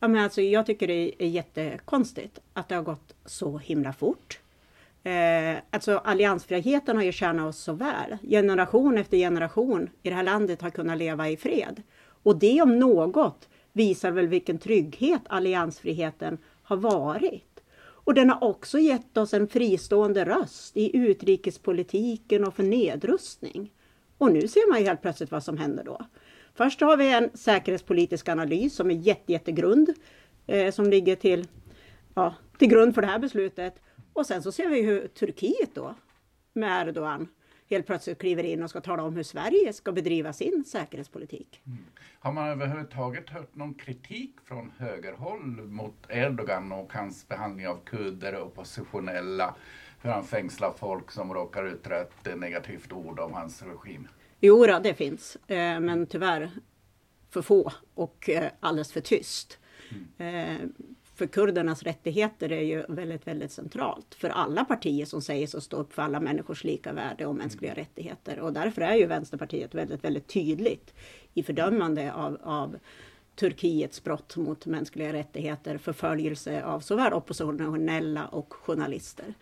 [0.00, 4.40] Ja, men alltså, jag tycker det är jättekonstigt att det har gått så himla fort.
[5.02, 8.16] Eh, alltså alliansfriheten har ju tjänat oss så väl.
[8.22, 11.82] Generation efter generation i det här landet har kunnat leva i fred.
[12.22, 17.51] Och det om något visar väl vilken trygghet alliansfriheten har varit.
[18.04, 23.72] Och den har också gett oss en fristående röst i utrikespolitiken och för nedrustning.
[24.18, 26.06] Och nu ser man ju helt plötsligt vad som händer då.
[26.54, 29.94] Först har vi en säkerhetspolitisk analys som är jätte, jättegrund,
[30.46, 31.46] eh, som ligger till,
[32.14, 33.74] ja, till grund för det här beslutet.
[34.12, 35.94] Och sen så ser vi hur Turkiet då,
[36.52, 37.28] med Erdogan,
[37.72, 41.60] helt plötsligt kliver in och ska tala om hur Sverige ska bedriva sin säkerhetspolitik.
[42.18, 48.34] Har man överhuvudtaget hört någon kritik från högerhåll mot Erdogan och hans behandling av kurder
[48.34, 49.54] och oppositionella?
[50.02, 54.08] Hur han fängslar folk som råkar yttra ett negativt ord om hans regim?
[54.40, 56.50] Jo, då, det finns, eh, men tyvärr
[57.30, 59.58] för få och eh, alldeles för tyst.
[60.18, 60.56] Eh,
[61.14, 65.76] för kurdernas rättigheter är ju väldigt, väldigt centralt för alla partier som säger sig stå
[65.76, 68.40] upp för alla människors lika värde och mänskliga rättigheter.
[68.40, 70.94] Och därför är ju Vänsterpartiet väldigt, väldigt tydligt
[71.34, 72.78] i fördömande av, av
[73.36, 79.34] Turkiets brott mot mänskliga rättigheter, förföljelse av såväl oppositionella och journalister.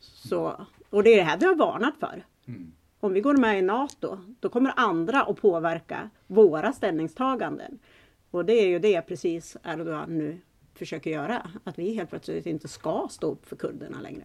[0.00, 2.24] Så, och det är det här vi har varnat för.
[2.46, 2.72] Mm.
[3.00, 7.78] Om vi går med i NATO, då kommer andra att påverka våra ställningstaganden.
[8.30, 10.38] Och det är ju det precis Erdogan nu
[10.78, 11.50] försöker göra.
[11.64, 14.24] Att vi helt plötsligt inte ska stå upp för kurderna längre.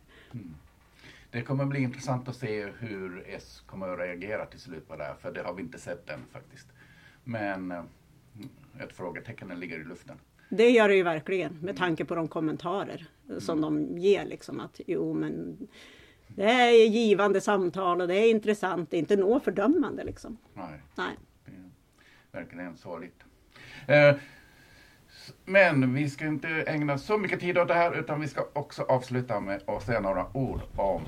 [1.32, 5.04] Det kommer bli intressant att se hur S kommer att reagera till slut på det
[5.04, 6.68] här, för det har vi inte sett än faktiskt.
[7.24, 7.84] Men eh,
[8.80, 10.18] ett frågetecken ligger i luften.
[10.50, 13.08] Det gör det ju verkligen med tanke på de kommentarer
[13.40, 14.26] som de ger.
[14.26, 15.58] Liksom att jo men
[16.28, 20.38] det är givande samtal och det är intressant, det är inte något fördömande liksom.
[20.54, 21.18] Nej, Nej.
[22.32, 23.24] verkligen sorgligt.
[23.88, 24.16] Eh,
[25.46, 28.84] Men vi ska inte ägna så mycket tid åt det här utan vi ska också
[28.84, 31.02] avsluta med att säga några ord om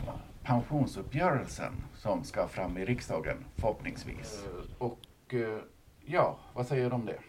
[0.44, 4.46] pensionsuppgörelsen som ska fram i riksdagen förhoppningsvis.
[4.78, 5.00] Och
[5.30, 5.60] eh,
[6.06, 7.20] ja, vad säger du om det?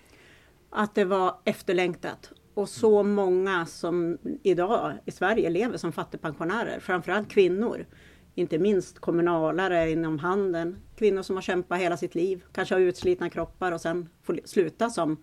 [0.70, 7.30] Att det var efterlängtat och så många som idag i Sverige lever som fattigpensionärer, framförallt
[7.30, 7.86] kvinnor.
[8.34, 13.30] Inte minst kommunalare inom handeln, kvinnor som har kämpat hela sitt liv, kanske har utslitna
[13.30, 15.18] kroppar och sen får sluta som eh,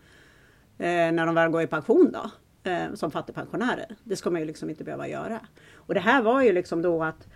[0.78, 2.32] Eh, när de väl går i pension då,
[2.72, 3.96] eh, som fattigpensionärer.
[4.04, 5.40] Det ska man ju liksom inte behöva göra.
[5.74, 7.28] Och det här var ju liksom då att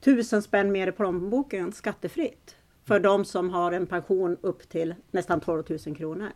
[0.00, 5.40] tusen spänn mer i plånboken skattefritt för de som har en pension upp till nästan
[5.40, 6.30] 12 000 kronor.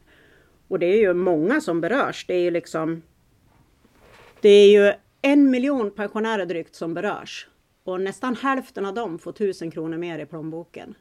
[0.69, 2.25] Och det är ju många som berörs.
[2.27, 3.03] Det är ju liksom
[4.41, 4.93] Det är ju
[5.23, 7.49] en miljon pensionärer drygt som berörs.
[7.85, 10.95] Och nästan hälften av dem får 1000 kronor mer i plånboken.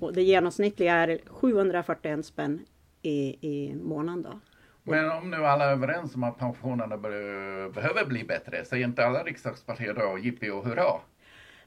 [0.00, 2.60] Och det genomsnittliga är 741 spänn
[3.02, 4.40] i, i månaden då.
[4.84, 9.06] Men om nu alla är överens om att pensionerna be- behöver bli bättre, säger inte
[9.06, 10.84] alla riksdagspartier då jippi och hurra?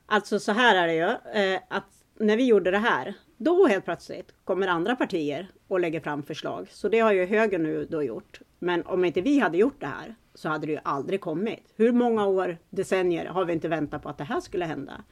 [0.05, 1.83] Alltså så här är det ju, eh, att
[2.19, 6.67] när vi gjorde det här, då helt plötsligt kommer andra partier och lägger fram förslag.
[6.71, 8.39] Så det har ju högern nu då gjort.
[8.59, 11.73] Men om inte vi hade gjort det här så hade det ju aldrig kommit.
[11.75, 15.03] Hur många år, decennier har vi inte väntat på att det här skulle hända?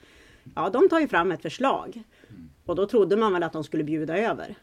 [0.55, 2.03] Ja, de tar ju fram ett förslag.
[2.65, 4.55] Och då trodde man väl att de skulle bjuda över.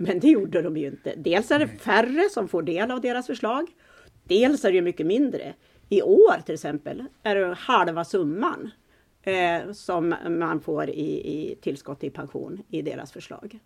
[0.00, 1.14] Men det gjorde de ju inte.
[1.16, 3.70] Dels är det färre som får del av deras förslag.
[4.24, 5.54] Dels är det ju mycket mindre.
[5.88, 8.70] I år till exempel är det halva summan
[9.22, 13.58] eh, som man får i, i tillskott i pension i deras förslag.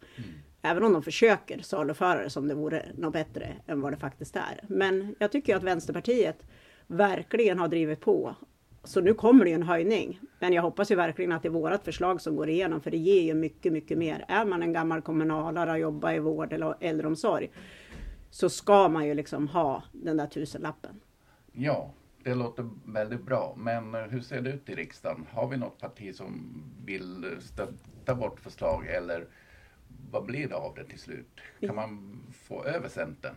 [0.62, 4.36] Även om de försöker saluföra det som det vore något bättre än vad det faktiskt
[4.36, 4.60] är.
[4.68, 6.46] Men jag tycker att Vänsterpartiet
[6.86, 8.34] verkligen har drivit på.
[8.84, 10.20] Så nu kommer det ju en höjning.
[10.38, 12.96] Men jag hoppas ju verkligen att det är vårt förslag som går igenom, för det
[12.96, 14.24] ger ju mycket, mycket mer.
[14.28, 17.50] Är man en gammal kommunalare och jobbar i vård eller äldreomsorg,
[18.30, 21.00] så ska man ju liksom ha den där tusenlappen.
[21.52, 21.90] Ja,
[22.22, 23.54] det låter väldigt bra.
[23.56, 25.26] Men eh, hur ser det ut i riksdagen?
[25.30, 29.26] Har vi något parti som vill stötta vårt förslag eller
[30.10, 31.40] vad blir det av det till slut?
[31.60, 33.34] Kan man få över Centern?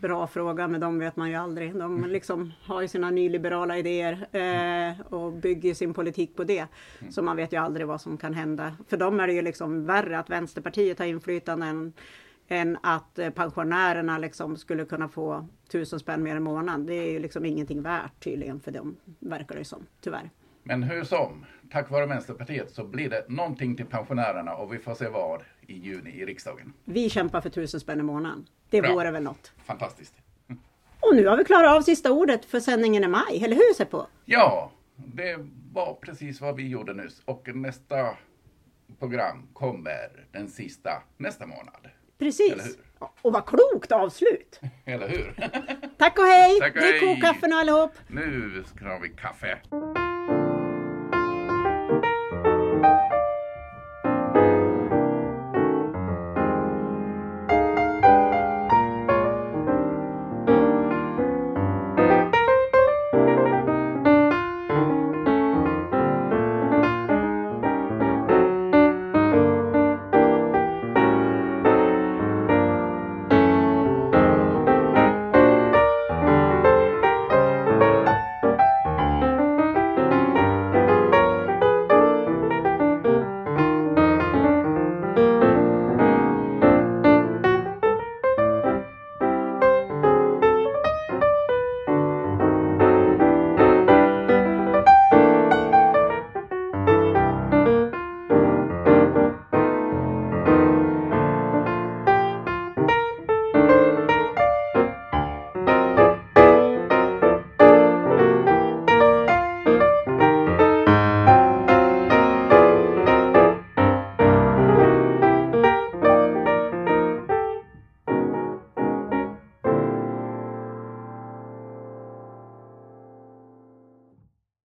[0.00, 1.74] Bra fråga, men de vet man ju aldrig.
[1.74, 6.66] De liksom har ju sina nyliberala idéer eh, och bygger sin politik på det.
[7.10, 8.76] Så man vet ju aldrig vad som kan hända.
[8.88, 11.92] För dem är det ju liksom värre att Vänsterpartiet har inflytande än,
[12.48, 16.86] än att eh, pensionärerna liksom skulle kunna få tusen spänn mer i månaden.
[16.86, 20.30] Det är ju liksom ingenting värt tydligen för dem, verkar det som, tyvärr.
[20.62, 24.94] Men hur som, tack vare Vänsterpartiet så blir det någonting till pensionärerna och vi får
[24.94, 26.72] se vad i juni i riksdagen.
[26.84, 28.46] Vi kämpar för tusen spänn i månaden.
[28.70, 28.92] Det Bra.
[28.92, 29.52] vore väl något.
[29.64, 30.14] Fantastiskt.
[31.00, 34.02] Och nu har vi klarat av sista ordet för sändningen i maj, eller hur Seppo?
[34.24, 35.36] Ja, det
[35.72, 38.16] var precis vad vi gjorde nyss och nästa
[38.98, 41.88] program kommer den sista nästa månad.
[42.18, 42.78] Precis.
[43.22, 44.60] Och vad klokt avslut!
[44.84, 45.34] Eller hur?
[45.98, 46.58] Tack och hej!
[46.60, 47.14] Tack och Drick hej.
[47.14, 47.92] kokkaffe nu allihop!
[48.08, 49.58] nu ska vi kaffe.